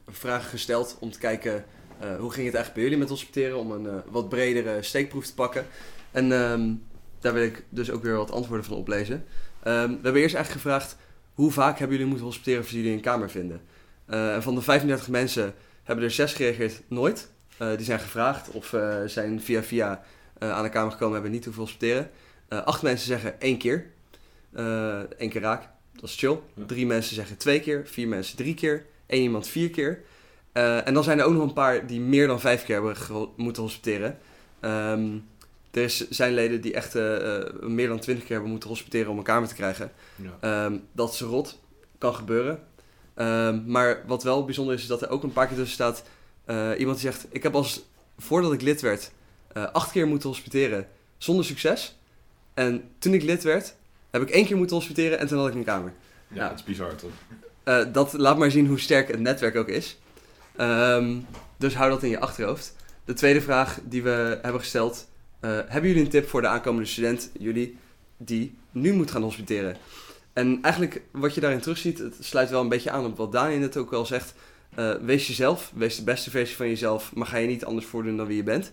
vragen 0.06 0.48
gesteld 0.48 0.96
om 1.00 1.10
te 1.10 1.18
kijken 1.18 1.64
hoe 1.98 2.32
ging 2.32 2.46
het 2.46 2.54
eigenlijk 2.54 2.72
bij 2.72 2.82
jullie 2.82 2.98
met 2.98 3.08
hospiteren, 3.08 3.58
om 3.58 3.70
een 3.70 4.02
wat 4.10 4.28
bredere 4.28 4.82
steekproef 4.82 5.26
te 5.26 5.34
pakken. 5.34 5.66
En 6.10 6.32
um, 6.32 6.82
daar 7.20 7.32
wil 7.32 7.42
ik 7.42 7.64
dus 7.68 7.90
ook 7.90 8.02
weer 8.02 8.16
wat 8.16 8.30
antwoorden 8.30 8.66
van 8.66 8.76
oplezen. 8.76 9.14
Um, 9.14 9.22
we 9.62 10.02
hebben 10.02 10.22
eerst 10.22 10.34
eigenlijk 10.34 10.48
gevraagd, 10.48 10.96
hoe 11.34 11.52
vaak 11.52 11.78
hebben 11.78 11.96
jullie 11.96 12.10
moeten 12.10 12.26
hospiteren 12.26 12.64
voor 12.64 12.76
jullie 12.76 12.92
een 12.92 13.00
kamer 13.00 13.30
vinden? 13.30 13.60
Uh, 14.08 14.34
en 14.34 14.42
van 14.42 14.54
de 14.54 14.62
35 14.62 15.08
mensen 15.08 15.54
hebben 15.82 16.04
er 16.04 16.10
zes 16.10 16.32
gereageerd 16.32 16.82
nooit. 16.88 17.30
Uh, 17.62 17.76
die 17.76 17.84
zijn 17.84 18.00
gevraagd 18.00 18.50
of 18.50 18.72
uh, 18.72 18.96
zijn 19.06 19.42
via 19.42 19.62
via 19.62 20.02
aan 20.38 20.62
de 20.62 20.68
Kamer 20.68 20.92
gekomen 20.92 21.14
hebben 21.14 21.30
niet 21.32 21.44
hoeven 21.44 21.62
hospiteren. 21.62 22.10
acht 22.48 22.82
mensen 22.82 23.06
zeggen 23.06 23.40
één 23.40 23.58
keer. 23.58 23.86
één 25.18 25.30
keer 25.30 25.40
raak, 25.40 25.68
dat 25.92 26.04
is 26.04 26.16
chill. 26.16 26.38
Drie 26.66 26.86
mensen 26.86 27.14
zeggen 27.14 27.36
twee 27.36 27.60
keer. 27.60 27.86
Vier 27.86 28.08
mensen 28.08 28.36
drie 28.36 28.54
keer. 28.54 28.86
één 29.06 29.22
iemand 29.22 29.48
vier 29.48 29.70
keer. 29.70 30.00
en 30.52 30.94
dan 30.94 31.04
zijn 31.04 31.18
er 31.18 31.24
ook 31.24 31.32
nog 31.32 31.42
een 31.42 31.52
paar 31.52 31.86
die 31.86 32.00
meer 32.00 32.26
dan 32.26 32.40
vijf 32.40 32.64
keer 32.64 32.74
hebben 32.74 33.28
moeten 33.36 33.62
hospiteren. 33.62 34.18
Um, 34.60 35.28
er 35.70 35.82
is, 35.82 36.08
zijn 36.08 36.34
leden 36.34 36.60
die 36.60 36.74
echt 36.74 36.94
meer 37.60 37.88
dan 37.88 37.98
twintig 37.98 38.24
keer 38.24 38.32
hebben 38.32 38.50
moeten 38.50 38.68
hospiteren 38.68 39.10
om 39.10 39.18
een 39.18 39.24
kamer 39.24 39.48
te 39.48 39.54
krijgen. 39.54 39.92
Ja. 40.40 40.64
Um, 40.64 40.86
dat 40.92 41.12
is 41.12 41.20
rot. 41.20 41.58
Kan 41.98 42.14
gebeuren. 42.14 42.60
Um, 43.18 43.64
maar 43.66 44.02
wat 44.06 44.22
wel 44.22 44.44
bijzonder 44.44 44.74
is, 44.74 44.82
is 44.82 44.86
dat 44.86 45.02
er 45.02 45.08
ook 45.08 45.22
een 45.22 45.32
paar 45.32 45.46
keer 45.46 45.56
tussen 45.56 45.74
staat 45.74 46.02
uh, 46.46 46.70
iemand 46.78 47.00
die 47.00 47.10
zegt: 47.10 47.26
Ik 47.30 47.42
heb 47.42 47.54
als 47.54 47.84
voordat 48.18 48.52
ik 48.52 48.62
lid 48.62 48.80
werd, 48.80 49.10
acht 49.72 49.90
keer 49.90 50.06
moeten 50.06 50.28
hospiteren 50.28 50.88
zonder 51.18 51.44
succes. 51.44 51.98
En 52.54 52.84
toen 52.98 53.14
ik 53.14 53.22
lid 53.22 53.42
werd, 53.42 53.74
heb 54.10 54.22
ik 54.22 54.30
één 54.30 54.46
keer 54.46 54.56
moeten 54.56 54.76
hospiteren 54.76 55.18
en 55.18 55.26
toen 55.26 55.38
had 55.38 55.48
ik 55.48 55.54
een 55.54 55.64
kamer. 55.64 55.92
Ja, 56.28 56.48
het 56.48 56.58
is 56.58 56.64
bizar 56.64 56.94
toch? 56.94 57.10
dat 57.92 58.12
laat 58.12 58.38
maar 58.38 58.50
zien 58.50 58.66
hoe 58.66 58.80
sterk 58.80 59.08
het 59.08 59.20
netwerk 59.20 59.56
ook 59.56 59.68
is. 59.68 59.98
Ehm, 60.56 61.16
dus 61.56 61.74
hou 61.74 61.90
dat 61.90 62.02
in 62.02 62.08
je 62.08 62.20
achterhoofd. 62.20 62.74
De 63.04 63.12
tweede 63.12 63.40
vraag 63.40 63.78
die 63.84 64.02
we 64.02 64.38
hebben 64.42 64.60
gesteld. 64.60 65.08
hebben 65.40 65.86
jullie 65.86 66.04
een 66.04 66.10
tip 66.10 66.28
voor 66.28 66.40
de 66.40 66.48
aankomende 66.48 66.88
student, 66.88 67.30
jullie, 67.38 67.76
die 68.16 68.58
nu 68.70 68.92
moet 68.92 69.10
gaan 69.10 69.22
hospiteren? 69.22 69.76
En 70.36 70.58
eigenlijk 70.62 71.02
wat 71.10 71.34
je 71.34 71.40
daarin 71.40 71.60
terugziet, 71.60 71.98
het 71.98 72.16
sluit 72.20 72.50
wel 72.50 72.60
een 72.60 72.68
beetje 72.68 72.90
aan 72.90 73.04
op 73.04 73.16
wat 73.16 73.32
Daniel 73.32 73.58
net 73.58 73.76
ook 73.76 73.92
al 73.92 74.06
zegt. 74.06 74.34
Uh, 74.78 74.94
wees 74.94 75.26
jezelf, 75.26 75.72
wees 75.74 75.96
de 75.96 76.04
beste 76.04 76.30
versie 76.30 76.56
van 76.56 76.68
jezelf, 76.68 77.14
maar 77.14 77.26
ga 77.26 77.36
je 77.36 77.46
niet 77.46 77.64
anders 77.64 77.86
voordoen 77.86 78.16
dan 78.16 78.26
wie 78.26 78.36
je 78.36 78.42
bent. 78.42 78.72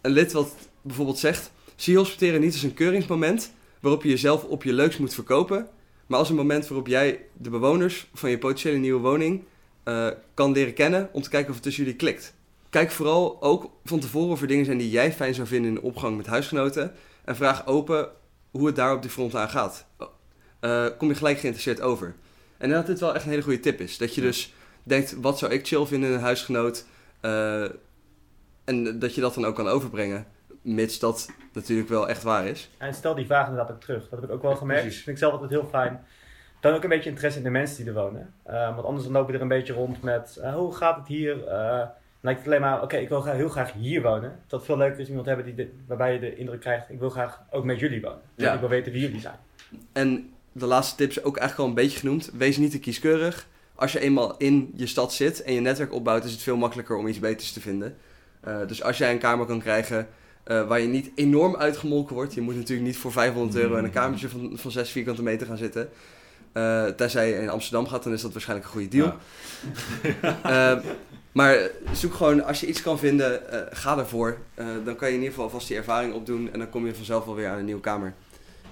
Een 0.00 0.10
lid 0.10 0.32
wat 0.32 0.54
bijvoorbeeld 0.82 1.18
zegt, 1.18 1.52
zie 1.76 1.96
hospiteren 1.96 2.40
niet 2.40 2.52
als 2.52 2.62
een 2.62 2.74
keuringsmoment 2.74 3.52
waarop 3.80 4.02
je 4.02 4.08
jezelf 4.08 4.44
op 4.44 4.62
je 4.62 4.72
leukst 4.72 4.98
moet 4.98 5.14
verkopen, 5.14 5.68
maar 6.06 6.18
als 6.18 6.28
een 6.28 6.36
moment 6.36 6.68
waarop 6.68 6.86
jij 6.86 7.20
de 7.32 7.50
bewoners 7.50 8.06
van 8.14 8.30
je 8.30 8.38
potentiële 8.38 8.78
nieuwe 8.78 9.00
woning 9.00 9.42
uh, 9.84 10.08
kan 10.34 10.52
leren 10.52 10.74
kennen 10.74 11.08
om 11.12 11.22
te 11.22 11.30
kijken 11.30 11.48
of 11.48 11.54
het 11.54 11.64
tussen 11.64 11.84
jullie 11.84 11.98
klikt. 11.98 12.34
Kijk 12.70 12.90
vooral 12.90 13.42
ook 13.42 13.70
van 13.84 14.00
tevoren 14.00 14.30
of 14.30 14.40
er 14.40 14.46
dingen 14.46 14.64
zijn 14.64 14.78
die 14.78 14.90
jij 14.90 15.12
fijn 15.12 15.34
zou 15.34 15.46
vinden 15.46 15.68
in 15.68 15.74
de 15.74 15.82
opgang 15.82 16.16
met 16.16 16.26
huisgenoten 16.26 16.92
en 17.24 17.36
vraag 17.36 17.66
open 17.66 18.08
hoe 18.50 18.66
het 18.66 18.76
daar 18.76 18.94
op 18.94 19.02
die 19.02 19.10
front 19.10 19.34
aan 19.34 19.50
gaat. 19.50 19.86
Uh, 20.64 20.86
kom 20.98 21.08
je 21.08 21.14
gelijk 21.14 21.38
geïnteresseerd 21.38 21.80
over. 21.80 22.14
En 22.58 22.70
dat 22.70 22.86
dit 22.86 23.00
wel 23.00 23.14
echt 23.14 23.24
een 23.24 23.30
hele 23.30 23.42
goede 23.42 23.60
tip 23.60 23.80
is. 23.80 23.98
Dat 23.98 24.14
je 24.14 24.20
dus 24.20 24.54
denkt, 24.82 25.20
wat 25.20 25.38
zou 25.38 25.52
ik 25.52 25.66
chill 25.66 25.84
vinden 25.84 26.08
in 26.08 26.14
een 26.14 26.20
huisgenoot? 26.20 26.86
Uh, 27.22 27.68
en 28.64 28.98
dat 28.98 29.14
je 29.14 29.20
dat 29.20 29.34
dan 29.34 29.44
ook 29.44 29.54
kan 29.54 29.68
overbrengen. 29.68 30.26
Mits 30.62 30.98
dat 30.98 31.30
natuurlijk 31.52 31.88
wel 31.88 32.08
echt 32.08 32.22
waar 32.22 32.46
is. 32.46 32.70
En 32.78 32.94
stel 32.94 33.14
die 33.14 33.26
vraag 33.26 33.48
inderdaad 33.48 33.74
ook 33.74 33.80
terug. 33.80 34.08
Dat 34.08 34.20
heb 34.20 34.28
ik 34.28 34.34
ook 34.34 34.42
wel 34.42 34.56
gemerkt. 34.56 34.82
Precies. 34.82 35.02
Vind 35.02 35.16
ik 35.16 35.22
zelf 35.22 35.32
altijd 35.32 35.50
heel 35.50 35.68
fijn. 35.70 36.04
Dan 36.60 36.74
ook 36.74 36.82
een 36.82 36.88
beetje 36.88 37.10
interesse 37.10 37.38
in 37.38 37.44
de 37.44 37.50
mensen 37.50 37.76
die 37.76 37.86
er 37.86 38.00
wonen. 38.00 38.34
Uh, 38.46 38.74
want 38.74 38.86
anders 38.86 39.04
dan 39.04 39.12
loop 39.12 39.28
je 39.28 39.34
er 39.34 39.40
een 39.40 39.48
beetje 39.48 39.72
rond 39.72 40.02
met, 40.02 40.40
hoe 40.54 40.74
gaat 40.74 40.96
het 40.96 41.06
hier? 41.06 41.36
lijkt 42.22 42.38
het 42.38 42.48
alleen 42.48 42.60
maar, 42.60 42.82
oké, 42.82 42.96
ik 42.96 43.08
wil 43.08 43.20
graag, 43.20 43.36
heel 43.36 43.48
graag 43.48 43.72
hier 43.72 44.02
wonen. 44.02 44.38
Dat 44.46 44.64
veel 44.64 44.76
leuker 44.76 45.00
is 45.00 45.08
iemand 45.08 45.26
hebben 45.26 45.44
die 45.44 45.72
waarbij 45.86 46.12
je 46.12 46.18
de 46.18 46.36
indruk 46.36 46.60
krijgt, 46.60 46.90
ik 46.90 46.98
wil 46.98 47.10
graag 47.10 47.42
ook 47.50 47.64
met 47.64 47.78
jullie 47.78 48.00
wonen. 48.00 48.20
Ja. 48.34 48.54
Ik 48.54 48.60
wil 48.60 48.68
weten 48.68 48.92
wie 48.92 49.00
jullie 49.00 49.20
zijn. 49.20 49.36
En 49.92 50.31
de 50.52 50.66
laatste 50.66 50.96
tips 50.96 51.22
ook 51.22 51.36
eigenlijk 51.36 51.58
al 51.58 51.66
een 51.66 51.82
beetje 51.82 51.98
genoemd. 51.98 52.30
Wees 52.32 52.56
niet 52.56 52.70
te 52.70 52.78
kieskeurig. 52.78 53.46
Als 53.74 53.92
je 53.92 54.00
eenmaal 54.00 54.36
in 54.36 54.72
je 54.76 54.86
stad 54.86 55.14
zit 55.14 55.42
en 55.42 55.52
je 55.52 55.60
netwerk 55.60 55.92
opbouwt, 55.92 56.24
is 56.24 56.32
het 56.32 56.42
veel 56.42 56.56
makkelijker 56.56 56.96
om 56.96 57.06
iets 57.06 57.18
beters 57.18 57.52
te 57.52 57.60
vinden. 57.60 57.96
Uh, 58.48 58.56
dus 58.66 58.82
als 58.82 58.98
jij 58.98 59.12
een 59.12 59.18
kamer 59.18 59.46
kan 59.46 59.60
krijgen 59.60 60.08
uh, 60.46 60.68
waar 60.68 60.80
je 60.80 60.86
niet 60.86 61.10
enorm 61.14 61.56
uitgemolken 61.56 62.14
wordt. 62.14 62.34
Je 62.34 62.40
moet 62.40 62.56
natuurlijk 62.56 62.86
niet 62.86 62.96
voor 62.96 63.12
500 63.12 63.56
euro 63.56 63.76
in 63.76 63.84
een 63.84 63.90
kamertje 63.90 64.28
van, 64.28 64.50
van 64.54 64.70
6 64.70 64.90
vierkante 64.90 65.22
meter 65.22 65.46
gaan 65.46 65.56
zitten. 65.56 65.88
Uh, 66.54 66.86
tenzij 66.86 67.28
je 67.28 67.34
in 67.34 67.48
Amsterdam 67.48 67.86
gaat, 67.86 68.02
dan 68.02 68.12
is 68.12 68.22
dat 68.22 68.32
waarschijnlijk 68.32 68.68
een 68.68 68.74
goede 68.74 68.88
deal. 68.88 69.14
Ja. 70.42 70.82
maar 71.32 71.70
zoek 71.92 72.14
gewoon, 72.14 72.44
als 72.44 72.60
je 72.60 72.66
iets 72.66 72.82
kan 72.82 72.98
vinden, 72.98 73.40
ga 73.70 73.98
ervoor. 73.98 74.38
dan 74.84 74.96
kan 74.96 75.08
je 75.08 75.14
in 75.14 75.20
ieder 75.20 75.34
geval 75.34 75.50
vast 75.50 75.68
die 75.68 75.76
ervaring 75.76 76.14
opdoen 76.14 76.52
en 76.52 76.58
dan 76.58 76.70
kom 76.70 76.86
je 76.86 76.94
vanzelf 76.94 77.24
wel 77.24 77.34
weer 77.34 77.48
aan 77.48 77.58
een 77.58 77.64
nieuwe 77.64 77.80
kamer. 77.80 78.14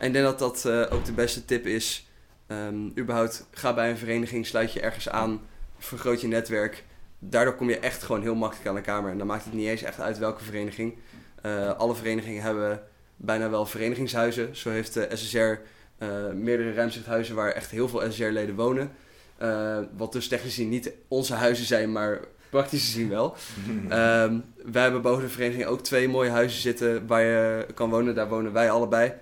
En 0.00 0.06
ik 0.06 0.12
denk 0.12 0.24
dat 0.24 0.38
dat 0.38 0.64
uh, 0.66 0.92
ook 0.92 1.04
de 1.04 1.12
beste 1.12 1.44
tip 1.44 1.66
is. 1.66 2.08
Um, 2.46 2.92
überhaupt, 2.98 3.46
ga 3.50 3.74
bij 3.74 3.90
een 3.90 3.96
vereniging, 3.96 4.46
sluit 4.46 4.72
je 4.72 4.80
ergens 4.80 5.08
aan, 5.08 5.40
vergroot 5.78 6.20
je 6.20 6.26
netwerk. 6.26 6.84
Daardoor 7.18 7.54
kom 7.54 7.68
je 7.68 7.78
echt 7.78 8.02
gewoon 8.02 8.22
heel 8.22 8.34
makkelijk 8.34 8.68
aan 8.68 8.74
de 8.74 8.80
kamer. 8.80 9.10
En 9.10 9.18
dan 9.18 9.26
maakt 9.26 9.44
het 9.44 9.52
niet 9.52 9.68
eens 9.68 9.82
echt 9.82 10.00
uit 10.00 10.18
welke 10.18 10.44
vereniging. 10.44 10.94
Uh, 11.46 11.70
alle 11.70 11.94
verenigingen 11.94 12.42
hebben 12.42 12.82
bijna 13.16 13.50
wel 13.50 13.66
verenigingshuizen. 13.66 14.56
Zo 14.56 14.70
heeft 14.70 14.94
de 14.94 15.08
SSR 15.12 15.36
uh, 15.38 15.56
eh, 15.98 16.34
meerdere 16.34 16.72
ruimzichthuizen 16.72 17.34
waar 17.34 17.52
echt 17.52 17.70
heel 17.70 17.88
veel 17.88 18.10
SSR-leden 18.10 18.54
wonen. 18.54 18.90
wat 19.96 20.12
dus 20.12 20.28
technisch 20.28 20.54
gezien 20.54 20.68
niet 20.68 20.92
onze 21.08 21.34
huizen 21.34 21.66
zijn, 21.66 21.92
maar 21.92 22.20
praktisch 22.50 22.84
gezien 22.84 23.08
wel. 23.08 23.36
um, 23.68 24.44
wij 24.72 24.82
hebben 24.82 25.02
boven 25.02 25.22
de 25.22 25.28
vereniging 25.28 25.64
ook 25.64 25.80
twee 25.80 26.08
mooie 26.08 26.30
huizen 26.30 26.60
zitten 26.60 27.06
waar 27.06 27.22
je 27.22 27.66
kan 27.74 27.90
wonen. 27.90 28.14
Daar 28.14 28.28
wonen 28.28 28.52
wij 28.52 28.70
allebei. 28.70 29.12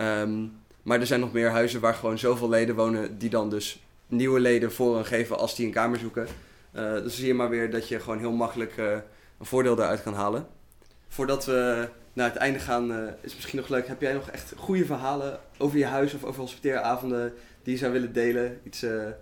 Um, 0.00 0.52
maar 0.82 1.00
er 1.00 1.06
zijn 1.06 1.20
nog 1.20 1.32
meer 1.32 1.50
huizen 1.50 1.80
waar 1.80 1.94
gewoon 1.94 2.18
zoveel 2.18 2.48
leden 2.48 2.74
wonen 2.74 3.18
die 3.18 3.30
dan 3.30 3.50
dus 3.50 3.82
nieuwe 4.06 4.40
leden 4.40 4.72
voorrang 4.72 5.06
geven 5.06 5.38
als 5.38 5.54
die 5.54 5.66
een 5.66 5.72
kamer 5.72 5.98
zoeken. 5.98 6.26
Uh, 6.72 6.92
dus 6.92 7.16
zie 7.16 7.26
je 7.26 7.34
maar 7.34 7.48
weer 7.48 7.70
dat 7.70 7.88
je 7.88 8.00
gewoon 8.00 8.18
heel 8.18 8.32
makkelijk 8.32 8.76
uh, 8.76 8.92
een 9.38 9.46
voordeel 9.46 9.76
daaruit 9.76 10.02
kan 10.02 10.14
halen. 10.14 10.46
Voordat 11.08 11.44
we 11.44 11.88
naar 12.12 12.28
het 12.28 12.38
einde 12.38 12.58
gaan, 12.58 12.90
uh, 12.90 13.08
is 13.20 13.34
misschien 13.34 13.58
nog 13.58 13.68
leuk. 13.68 13.86
Heb 13.86 14.00
jij 14.00 14.12
nog 14.12 14.30
echt 14.30 14.52
goede 14.56 14.84
verhalen 14.84 15.40
over 15.58 15.78
je 15.78 15.86
huis 15.86 16.14
of 16.14 16.24
over 16.24 16.40
hospiteeravonden 16.40 17.32
die 17.62 17.72
je 17.72 17.78
zou 17.78 17.92
willen 17.92 18.12
delen? 18.12 18.60
Iets, 18.64 18.82
um, 18.82 19.14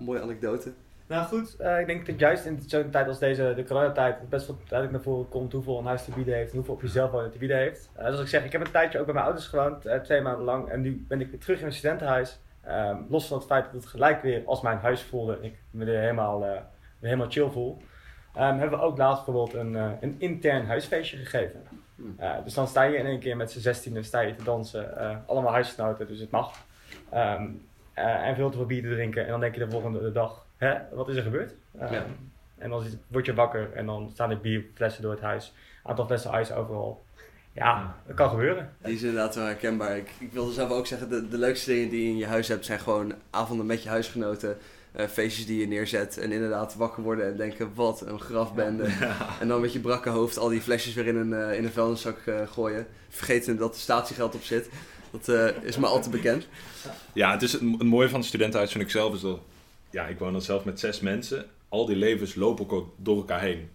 mooie 0.00 0.20
anekdote? 0.20 0.72
Nou 1.08 1.26
goed, 1.26 1.56
uh, 1.60 1.80
ik 1.80 1.86
denk 1.86 2.06
dat 2.06 2.18
juist 2.18 2.44
in 2.44 2.62
zo'n 2.66 2.90
tijd 2.90 3.08
als 3.08 3.18
deze, 3.18 3.52
de 3.56 3.64
coronatijd, 3.64 4.18
het 4.18 4.28
best 4.28 4.46
wel 4.46 4.58
duidelijk 4.68 4.92
naar 4.92 5.12
voren 5.12 5.28
komt 5.28 5.52
hoeveel 5.52 5.78
een 5.78 5.86
huis 5.86 6.04
te 6.04 6.10
bieden 6.10 6.34
heeft 6.34 6.50
en 6.50 6.56
hoeveel 6.56 6.74
op 6.74 6.82
jezelf 6.82 7.10
wonen 7.10 7.30
te 7.30 7.38
bieden 7.38 7.56
heeft. 7.56 7.90
Uh, 7.98 8.06
dus 8.06 8.20
ik 8.20 8.28
zeg, 8.28 8.44
ik 8.44 8.52
heb 8.52 8.60
een 8.60 8.70
tijdje 8.70 8.98
ook 8.98 9.04
bij 9.04 9.14
mijn 9.14 9.26
ouders 9.26 9.46
gewoond, 9.46 9.86
uh, 9.86 9.94
twee 9.94 10.20
maanden 10.20 10.44
lang. 10.44 10.68
En 10.68 10.80
nu 10.80 11.04
ben 11.08 11.20
ik 11.20 11.30
weer 11.30 11.40
terug 11.40 11.56
in 11.56 11.62
mijn 11.62 11.76
studentenhuis. 11.76 12.40
Ehm, 12.64 12.96
los 13.08 13.26
van 13.26 13.38
het 13.38 13.46
feit 13.46 13.64
dat 13.64 13.72
het 13.74 13.86
gelijk 13.86 14.22
weer 14.22 14.42
als 14.46 14.60
mijn 14.60 14.78
huis 14.78 15.02
voelde 15.02 15.36
en 15.36 15.44
ik 15.44 15.62
me 15.70 15.84
weer 15.84 16.00
helemaal, 16.00 16.40
weer 16.40 16.62
helemaal 17.00 17.30
chill 17.30 17.48
voel. 17.48 17.82
Um, 18.36 18.42
hebben 18.58 18.78
we 18.78 18.84
ook 18.84 18.98
laatst 18.98 19.24
bijvoorbeeld 19.24 19.54
een, 19.54 19.74
een 20.00 20.14
intern 20.18 20.66
huisfeestje 20.66 21.16
gegeven. 21.16 21.62
Hmm. 21.94 22.16
dus 22.44 22.54
dan 22.54 22.66
sta 22.68 22.82
je 22.82 22.96
in 22.96 23.06
één 23.06 23.18
keer 23.18 23.36
met 23.36 23.50
z'n 23.50 23.58
zestiende 23.58 24.02
sta 24.02 24.20
je 24.20 24.34
te 24.34 24.44
dansen, 24.44 25.26
allemaal 25.26 25.52
huisgenoten, 25.52 26.06
dus 26.06 26.20
het 26.20 26.30
mag. 26.30 26.52
Um, 27.14 27.68
en 27.94 28.34
veel 28.34 28.50
te 28.50 28.56
veel 28.56 28.66
bier 28.66 28.82
te 28.82 28.88
drinken 28.88 29.24
en 29.24 29.30
dan 29.30 29.40
denk 29.40 29.54
je 29.54 29.64
de 29.64 29.70
volgende 29.70 30.12
dag 30.12 30.46
hè, 30.58 30.74
wat 30.92 31.08
is 31.08 31.16
er 31.16 31.22
gebeurd? 31.22 31.54
Ehm, 31.78 32.02
en 32.58 32.70
dan 32.70 32.84
word 33.06 33.26
je 33.26 33.34
wakker 33.34 33.72
en 33.72 33.86
dan 33.86 34.10
staan 34.12 34.30
er 34.30 34.40
bierflessen 34.40 35.02
door 35.02 35.10
het 35.12 35.20
huis. 35.20 35.54
Aantal 35.82 36.06
flessen 36.06 36.30
ijs 36.30 36.52
overal. 36.52 37.04
Ja, 37.52 37.96
dat 38.06 38.16
kan 38.16 38.28
gebeuren. 38.28 38.70
Die 38.82 38.94
is 38.94 39.02
inderdaad 39.02 39.34
wel 39.34 39.44
herkenbaar. 39.44 39.96
Ik, 39.96 40.10
ik 40.18 40.32
wilde 40.32 40.52
zelf 40.52 40.70
ook 40.70 40.86
zeggen, 40.86 41.08
de, 41.08 41.28
de 41.28 41.38
leukste 41.38 41.70
dingen 41.70 41.88
die 41.88 42.02
je 42.02 42.08
in 42.08 42.16
je 42.16 42.26
huis 42.26 42.48
hebt 42.48 42.64
zijn 42.64 42.80
gewoon 42.80 43.14
avonden 43.30 43.66
met 43.66 43.82
je 43.82 43.88
huisgenoten. 43.88 44.56
Uh, 44.96 45.06
feestjes 45.06 45.46
die 45.46 45.60
je 45.60 45.66
neerzet 45.66 46.18
en 46.18 46.32
inderdaad 46.32 46.74
wakker 46.74 47.02
worden 47.02 47.26
en 47.26 47.36
denken 47.36 47.74
wat 47.74 48.06
een 48.06 48.20
grafbende. 48.20 48.84
En 49.40 49.48
dan 49.48 49.60
met 49.60 49.72
je 49.72 49.80
brakke 49.80 50.08
hoofd 50.08 50.38
al 50.38 50.48
die 50.48 50.60
flesjes 50.60 50.94
weer 50.94 51.06
in 51.06 51.16
een, 51.16 51.30
uh, 51.30 51.56
in 51.56 51.64
een 51.64 51.72
vuilniszak 51.72 52.18
uh, 52.26 52.46
gooien. 52.46 52.86
Vergeten 53.08 53.56
dat 53.56 53.74
er 53.74 53.80
statiegeld 53.80 54.34
op 54.34 54.42
zit. 54.42 54.70
Dat 55.10 55.28
is 55.62 55.76
me 55.76 55.86
al 55.86 56.02
te 56.02 56.10
bekend. 56.10 56.48
Ja, 57.12 57.32
het 57.32 57.42
is 57.42 57.52
het, 57.52 57.60
het 57.60 57.82
mooie 57.82 58.08
van 58.08 58.18
het 58.18 58.28
studentenhuis 58.28 58.72
vind 58.72 58.84
ik 58.84 58.90
zelf 58.90 59.14
is 59.14 59.20
dat 59.20 59.40
ja, 59.90 60.06
ik 60.06 60.18
woon 60.18 60.32
dan 60.32 60.42
zelf 60.42 60.64
met 60.64 60.80
zes 60.80 61.00
mensen. 61.00 61.44
Al 61.68 61.86
die 61.86 61.96
levens 61.96 62.34
lopen 62.34 62.70
ook 62.70 62.94
door 62.96 63.16
elkaar 63.16 63.40
heen. 63.40 63.68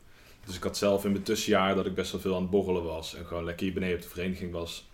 Dus 0.45 0.55
ik 0.55 0.63
had 0.63 0.77
zelf 0.77 1.05
in 1.05 1.11
mijn 1.11 1.23
tussenjaar 1.23 1.75
dat 1.75 1.85
ik 1.85 1.95
best 1.95 2.11
wel 2.11 2.21
veel 2.21 2.35
aan 2.35 2.41
het 2.41 2.49
borrelen 2.49 2.83
was. 2.83 3.15
En 3.15 3.25
gewoon 3.25 3.43
lekker 3.43 3.65
hier 3.65 3.73
beneden 3.73 3.95
op 3.95 4.01
de 4.01 4.09
vereniging 4.09 4.51
was. 4.51 4.89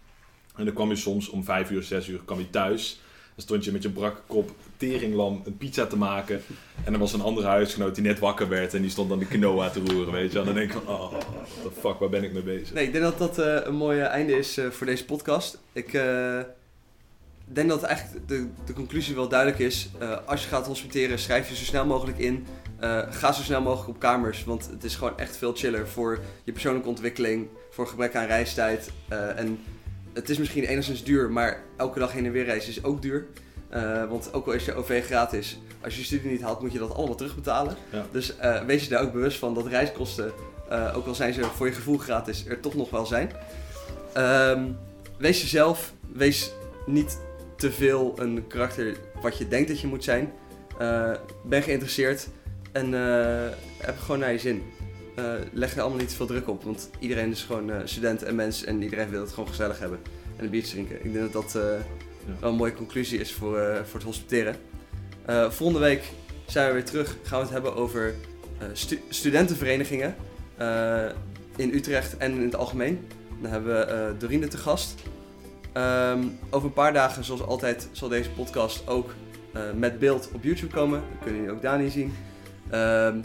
En 0.56 0.66
dan 0.66 0.74
kwam 0.74 0.90
je 0.90 0.96
soms 0.96 1.30
om 1.30 1.44
vijf 1.44 1.72
uur, 1.72 1.84
zes 1.84 2.08
uur 2.08 2.20
kwam 2.26 2.40
je 2.40 2.50
thuis. 2.50 3.00
Dan 3.36 3.48
stond 3.48 3.66
je 3.66 3.72
met 3.72 3.84
je 3.84 3.90
brakke 3.90 4.22
kop 4.28 4.52
teringlam 4.78 5.42
een 5.46 5.58
pizza 5.58 5.86
te 5.86 5.98
maken. 5.98 6.42
En 6.84 6.94
er 6.94 7.00
was 7.00 7.14
een 7.14 7.22
andere 7.22 7.48
huisgenoot 7.48 7.96
die 7.96 8.04
net 8.04 8.20
wakker 8.20 8.50
werd. 8.50 8.74
En 8.74 8.82
die 8.82 8.92
stond 8.92 9.10
dan 9.10 9.20
de 9.20 9.26
quinoa 9.26 9.70
te 9.70 9.82
roeren, 9.86 10.14
weet 10.14 10.32
je. 10.32 10.40
En 10.40 10.46
dan 10.46 10.54
denk 10.54 10.74
ik 10.74 10.80
van, 10.84 10.94
oh, 10.94 11.12
what 11.12 11.26
the 11.64 11.80
fuck, 11.80 12.00
waar 12.00 12.10
ben 12.10 12.24
ik 12.24 12.34
mee 12.34 12.42
bezig? 12.42 12.74
Nee, 12.74 12.86
ik 12.86 12.92
denk 12.92 13.04
dat 13.04 13.18
dat 13.18 13.40
uh, 13.40 13.60
een 13.64 13.76
mooi 13.76 14.00
einde 14.00 14.38
is 14.38 14.58
uh, 14.58 14.70
voor 14.70 14.86
deze 14.86 15.06
podcast. 15.06 15.60
Ik... 15.74 15.94
Uh 15.94 16.40
ik 17.50 17.56
denk 17.56 17.70
dat 17.70 17.84
eigenlijk 17.84 18.28
de, 18.28 18.48
de 18.66 18.74
conclusie 18.74 19.16
wel 19.16 19.28
duidelijk 19.28 19.60
is. 19.60 19.90
Uh, 20.02 20.18
als 20.26 20.44
je 20.44 20.48
gaat 20.48 20.66
hospiteren, 20.66 21.20
schrijf 21.20 21.50
je 21.50 21.56
zo 21.56 21.64
snel 21.64 21.86
mogelijk 21.86 22.18
in. 22.18 22.48
Uh, 22.82 23.02
ga 23.10 23.32
zo 23.32 23.42
snel 23.42 23.62
mogelijk 23.62 23.90
op 23.90 24.00
kamers, 24.00 24.44
want 24.44 24.70
het 24.72 24.84
is 24.84 24.96
gewoon 24.96 25.18
echt 25.18 25.38
veel 25.38 25.54
chiller 25.56 25.88
voor 25.88 26.20
je 26.44 26.52
persoonlijke 26.52 26.90
ontwikkeling, 26.90 27.48
voor 27.70 27.88
gebrek 27.88 28.16
aan 28.16 28.26
reistijd. 28.26 28.92
Uh, 29.12 29.40
en 29.40 29.60
het 30.14 30.30
is 30.30 30.38
misschien 30.38 30.64
enigszins 30.64 31.04
duur, 31.04 31.32
maar 31.32 31.64
elke 31.78 32.00
dag 32.00 32.12
heen 32.12 32.26
en 32.26 32.32
weer 32.32 32.46
reizen 32.46 32.70
is 32.70 32.84
ook 32.84 33.02
duur. 33.02 33.26
want 34.10 34.34
ook 34.34 34.46
al 34.46 34.54
is 34.54 34.66
je 34.66 34.74
OV 34.74 35.06
gratis, 35.06 35.60
als 35.82 35.94
je 35.94 36.00
je 36.00 36.06
studie 36.06 36.32
niet 36.32 36.42
haalt, 36.42 36.62
moet 36.62 36.72
je 36.72 36.80
dat 36.80 36.94
allemaal 36.94 37.16
terugbetalen. 37.16 37.76
Ja. 37.92 38.06
Dus 38.12 38.34
wees 38.66 38.84
je 38.84 38.90
daar 38.90 39.02
ook 39.02 39.14
bewust 39.14 39.38
van 39.38 39.54
dat 39.54 39.68
reiskosten, 39.68 40.32
ook 40.94 41.08
al 41.08 41.16
zijn 41.16 41.34
ze 41.34 41.44
voor 41.44 41.68
je 41.68 41.74
gevoel 41.74 41.98
gratis, 41.98 42.46
er 42.46 42.60
toch 42.60 42.76
nog 42.76 42.90
wel 42.90 43.06
zijn. 43.06 43.32
Um, 44.18 44.78
wees 45.18 45.42
jezelf, 45.42 45.94
wees 46.14 46.52
niet 46.86 47.18
te 47.60 47.72
veel 47.72 48.14
een 48.16 48.48
karakter 48.48 48.98
wat 49.22 49.38
je 49.38 49.48
denkt 49.48 49.68
dat 49.68 49.80
je 49.80 49.88
moet 49.88 50.04
zijn. 50.04 50.32
Uh, 50.82 51.12
ben 51.44 51.64
geïnteresseerd 51.64 52.28
en 52.72 52.94
uh, 52.94 53.48
heb 53.78 54.00
gewoon 54.00 54.20
naar 54.20 54.32
je 54.32 54.40
zin. 54.40 54.64
Uh, 55.20 55.34
leg 55.54 55.76
er 55.76 55.82
allemaal 55.82 56.00
niet 56.00 56.10
te 56.10 56.16
veel 56.16 56.26
druk 56.26 56.48
op, 56.50 56.64
want 56.64 56.90
iedereen 57.00 57.32
is 57.32 57.44
gewoon 57.44 57.72
student 57.84 58.24
en 58.24 58.36
mens 58.36 58.64
en 58.64 58.82
iedereen 58.82 59.10
wil 59.10 59.22
het 59.22 59.32
gewoon 59.32 59.50
gezellig 59.50 59.80
hebben 59.80 60.00
en 60.36 60.44
een 60.44 60.50
biertje 60.50 60.72
drinken. 60.72 61.06
Ik 61.06 61.14
denk 61.14 61.34
dat 61.34 61.52
dat 61.52 61.52
ja. 61.54 62.40
wel 62.40 62.50
een 62.50 62.56
mooie 62.56 62.74
conclusie 62.74 63.20
is 63.20 63.34
voor, 63.34 63.82
voor 63.86 64.00
het 64.00 64.04
hospiteren. 64.04 64.56
volgende 65.50 65.80
week 65.80 66.04
zijn 66.46 66.68
we 66.68 66.74
weer 66.74 66.86
terug. 66.86 67.18
Gaan 67.24 67.38
we 67.38 67.44
het 67.44 67.54
hebben 67.54 67.76
over 67.76 68.14
stu 68.74 69.00
studentenverenigingen. 69.10 70.16
in 71.56 71.74
Utrecht 71.74 72.18
en 72.18 72.32
in 72.32 72.44
het 72.44 72.56
algemeen. 72.56 73.08
Dan 73.42 73.52
hebben 73.52 73.76
we 73.76 74.18
Dorine 74.18 74.48
te 74.48 74.58
gast. 74.58 74.96
Ehm, 75.74 76.20
over 76.50 76.68
een 76.68 76.74
paar 76.74 76.94
dagen, 76.94 77.24
zoals 77.24 77.42
altijd, 77.42 77.90
zal 77.92 78.10
deze 78.10 78.30
podcast 78.30 78.88
ook 78.88 79.14
met 79.76 80.00
beeld 80.00 80.30
op 80.34 80.44
YouTube 80.44 80.74
komen. 80.74 81.00
Dan 81.00 81.20
kunnen 81.24 81.42
jullie 81.42 81.56
ook 81.56 81.62
Dani 81.62 81.90
zien. 81.90 82.14
Um, 82.74 83.24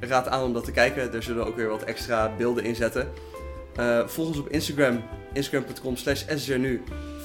raad 0.00 0.28
aan 0.28 0.42
om 0.42 0.52
dat 0.52 0.64
te 0.64 0.72
kijken. 0.72 1.12
Daar 1.12 1.22
zullen 1.22 1.44
we 1.44 1.48
ook 1.50 1.56
weer 1.56 1.68
wat 1.68 1.82
extra 1.82 2.30
beelden 2.36 2.64
in 2.64 2.74
zetten. 2.74 3.08
volg 4.06 4.28
ons 4.28 4.38
op 4.38 4.48
Instagram, 4.48 5.02
instagram.com 5.32 5.96
slash 5.96 6.24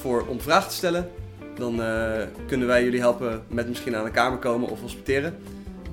voor 0.02 0.26
om 0.28 0.42
vragen 0.42 0.70
te 0.70 0.76
stellen. 0.76 1.10
Dan 1.56 1.82
kunnen 2.48 2.68
wij 2.68 2.84
jullie 2.84 3.00
helpen 3.00 3.44
met 3.48 3.68
misschien 3.68 3.96
aan 3.96 4.06
de 4.06 4.12
kamer 4.12 4.40
komen 4.40 4.70
of 4.70 4.82
hospiteren. 4.82 5.38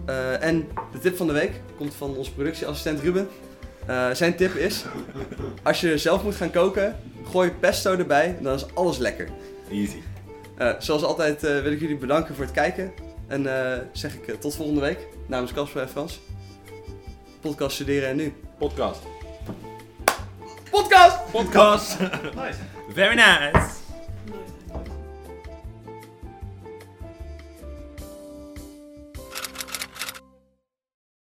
Uh, 0.09 0.43
en 0.43 0.69
de 0.93 0.99
tip 0.99 1.17
van 1.17 1.27
de 1.27 1.33
week 1.33 1.53
komt 1.77 1.95
van 1.95 2.17
onze 2.17 2.33
productieassistent 2.33 3.01
Ruben. 3.01 3.29
Uh, 3.89 4.11
zijn 4.11 4.37
tip 4.37 4.55
is, 4.55 4.85
als 5.63 5.81
je 5.81 5.99
zelf 5.99 6.23
moet 6.23 6.35
gaan 6.35 6.51
koken, 6.51 6.97
gooi 7.25 7.51
pesto 7.51 7.97
erbij, 7.97 8.37
dan 8.41 8.55
is 8.55 8.75
alles 8.75 8.99
lekker. 8.99 9.29
Easy. 9.71 10.03
Uh, 10.59 10.73
zoals 10.79 11.03
altijd 11.03 11.41
wil 11.41 11.73
ik 11.73 11.81
jullie 11.81 11.97
bedanken 11.97 12.35
voor 12.35 12.45
het 12.45 12.55
kijken. 12.55 12.93
En 13.27 13.47
zeg 13.93 14.15
ik 14.15 14.41
tot 14.41 14.55
volgende 14.55 14.81
week 14.81 14.99
namens 15.27 15.53
Casper 15.53 15.83
en 15.83 15.89
Frans. 15.89 16.21
Podcast 17.41 17.75
studeren 17.75 18.09
en 18.09 18.17
nu. 18.17 18.33
Podcast. 18.59 19.01
Podcast! 20.71 21.31
Podcast! 21.31 21.99
nice. 22.35 22.59
Very 22.95 23.15
nice. 23.15 23.84